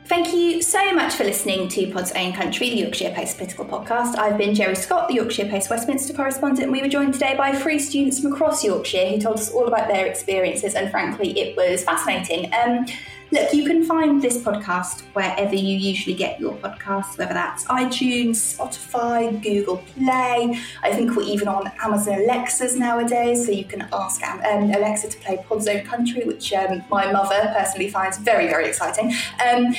Thank 0.08 0.34
you 0.34 0.62
so 0.62 0.94
much 0.94 1.16
for 1.16 1.26
listening 1.26 1.68
to 1.68 1.92
Pod's 1.92 2.14
Own 2.14 2.32
Country, 2.32 2.70
the 2.70 2.78
Yorkshire 2.78 3.12
Post 3.14 3.36
political 3.38 3.66
podcast. 3.66 4.18
I've 4.18 4.38
been 4.38 4.54
Geri 4.54 4.74
Scott, 4.74 5.10
the 5.10 5.16
Yorkshire 5.16 5.50
Post 5.50 5.70
Westminster 5.70 6.14
correspondent, 6.14 6.64
and 6.64 6.72
we 6.72 6.82
were 6.82 6.88
joined 6.88 7.12
today 7.12 7.36
by 7.36 7.52
three 7.52 7.78
students 7.78 8.22
from 8.22 8.32
across 8.32 8.64
Yorkshire 8.64 9.06
who 9.10 9.20
told 9.20 9.36
us 9.36 9.52
all 9.52 9.68
about 9.68 9.90
their 9.90 10.06
experiences, 10.06 10.76
and 10.76 10.90
frankly, 10.92 11.38
it 11.38 11.58
was 11.58 11.84
fascinating. 11.84 12.50
Um, 12.54 12.86
Look, 13.30 13.54
you 13.54 13.66
can 13.66 13.84
find 13.84 14.22
this 14.22 14.38
podcast 14.38 15.02
wherever 15.14 15.54
you 15.54 15.78
usually 15.78 16.16
get 16.16 16.40
your 16.40 16.56
podcasts, 16.58 17.18
whether 17.18 17.34
that's 17.34 17.66
iTunes, 17.66 18.36
Spotify, 18.56 19.42
Google 19.44 19.78
Play. 19.78 20.58
I 20.82 20.94
think 20.94 21.16
we're 21.16 21.24
even 21.24 21.50
on 21.50 21.70
Amazon 21.84 22.22
Alexas 22.22 22.76
nowadays, 22.76 23.46
so 23.46 23.52
you 23.52 23.66
can 23.66 23.88
ask 23.92 24.24
um, 24.26 24.72
Alexa 24.72 25.10
to 25.10 25.18
play 25.18 25.44
Pod's 25.48 25.68
Own 25.68 25.84
Country, 25.84 26.24
which 26.24 26.54
um, 26.54 26.84
my 26.90 27.12
mother 27.12 27.54
personally 27.54 27.90
finds 27.90 28.18
very, 28.18 28.48
very 28.48 28.68
exciting. 28.68 29.14
Um, 29.46 29.76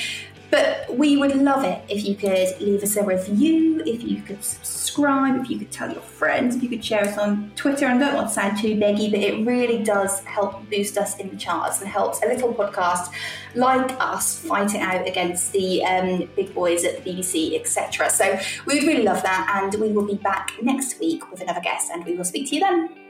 but 0.50 0.86
we 0.96 1.16
would 1.16 1.36
love 1.36 1.64
it 1.64 1.82
if 1.88 2.04
you 2.04 2.14
could 2.14 2.58
leave 2.60 2.82
us 2.82 2.96
a 2.96 3.04
review, 3.04 3.82
if 3.84 4.02
you 4.02 4.22
could 4.22 4.42
subscribe, 4.42 5.42
if 5.42 5.50
you 5.50 5.58
could 5.58 5.70
tell 5.70 5.92
your 5.92 6.00
friends, 6.00 6.56
if 6.56 6.62
you 6.62 6.68
could 6.68 6.84
share 6.84 7.04
us 7.04 7.18
on 7.18 7.50
Twitter. 7.54 7.86
And 7.86 8.00
don't 8.00 8.14
want 8.14 8.28
to 8.28 8.34
sound 8.34 8.58
too 8.58 8.76
beggy, 8.76 9.10
but 9.10 9.20
it 9.20 9.46
really 9.46 9.82
does 9.82 10.20
help 10.20 10.68
boost 10.70 10.96
us 10.96 11.18
in 11.18 11.28
the 11.28 11.36
charts 11.36 11.80
and 11.80 11.88
helps 11.88 12.22
a 12.22 12.26
little 12.26 12.54
podcast 12.54 13.12
like 13.54 13.90
us 14.00 14.38
fight 14.38 14.74
it 14.74 14.80
out 14.80 15.06
against 15.06 15.52
the 15.52 15.84
um, 15.84 16.28
big 16.34 16.54
boys 16.54 16.84
at 16.84 17.04
the 17.04 17.10
BBC, 17.10 17.58
etc. 17.60 18.08
So 18.08 18.38
we 18.66 18.76
would 18.76 18.84
really 18.84 19.04
love 19.04 19.22
that. 19.22 19.62
And 19.62 19.80
we 19.80 19.92
will 19.92 20.06
be 20.06 20.16
back 20.16 20.52
next 20.62 20.98
week 20.98 21.30
with 21.30 21.42
another 21.42 21.60
guest, 21.60 21.90
and 21.92 22.04
we 22.04 22.14
will 22.14 22.24
speak 22.24 22.48
to 22.48 22.54
you 22.54 22.60
then. 22.60 23.07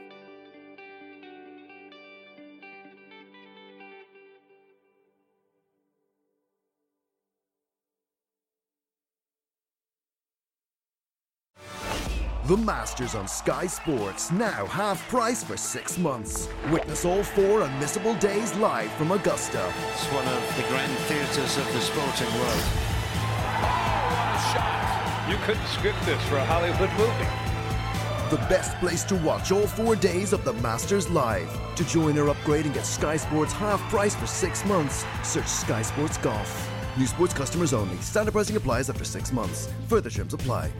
The 12.49 12.57
Masters 12.57 13.13
on 13.13 13.27
Sky 13.27 13.67
Sports, 13.67 14.31
now 14.31 14.65
half 14.65 15.07
price 15.07 15.43
for 15.43 15.55
six 15.55 15.99
months. 15.99 16.49
Witness 16.71 17.05
all 17.05 17.23
four 17.23 17.61
unmissable 17.61 18.19
days 18.19 18.55
live 18.55 18.91
from 18.93 19.11
Augusta. 19.11 19.71
It's 19.91 20.05
one 20.05 20.27
of 20.27 20.57
the 20.57 20.63
grand 20.63 20.91
theatres 21.05 21.57
of 21.59 21.73
the 21.73 21.79
sporting 21.79 22.33
world. 22.39 22.63
Oh, 23.53 23.69
what 24.09 24.33
a 24.33 24.39
shot! 24.49 25.29
You 25.29 25.37
couldn't 25.45 25.67
script 25.67 26.03
this 26.07 26.19
for 26.23 26.37
a 26.37 26.45
Hollywood 26.45 26.89
movie. 26.97 28.35
The 28.35 28.49
best 28.49 28.75
place 28.79 29.03
to 29.03 29.15
watch 29.17 29.51
all 29.51 29.67
four 29.67 29.95
days 29.95 30.33
of 30.33 30.43
the 30.43 30.53
Masters 30.53 31.07
live. 31.11 31.55
To 31.75 31.85
join 31.85 32.17
or 32.17 32.29
upgrade 32.29 32.65
and 32.65 32.73
get 32.73 32.87
Sky 32.87 33.17
Sports 33.17 33.53
half 33.53 33.79
price 33.91 34.15
for 34.15 34.25
six 34.25 34.65
months, 34.65 35.05
search 35.21 35.45
Sky 35.45 35.83
Sports 35.83 36.17
Golf. 36.17 36.67
New 36.97 37.05
sports 37.05 37.35
customers 37.35 37.75
only. 37.75 37.97
Standard 37.97 38.31
pricing 38.31 38.55
applies 38.55 38.89
after 38.89 39.03
six 39.03 39.31
months. 39.31 39.69
Further 39.87 40.09
terms 40.09 40.33
apply. 40.33 40.71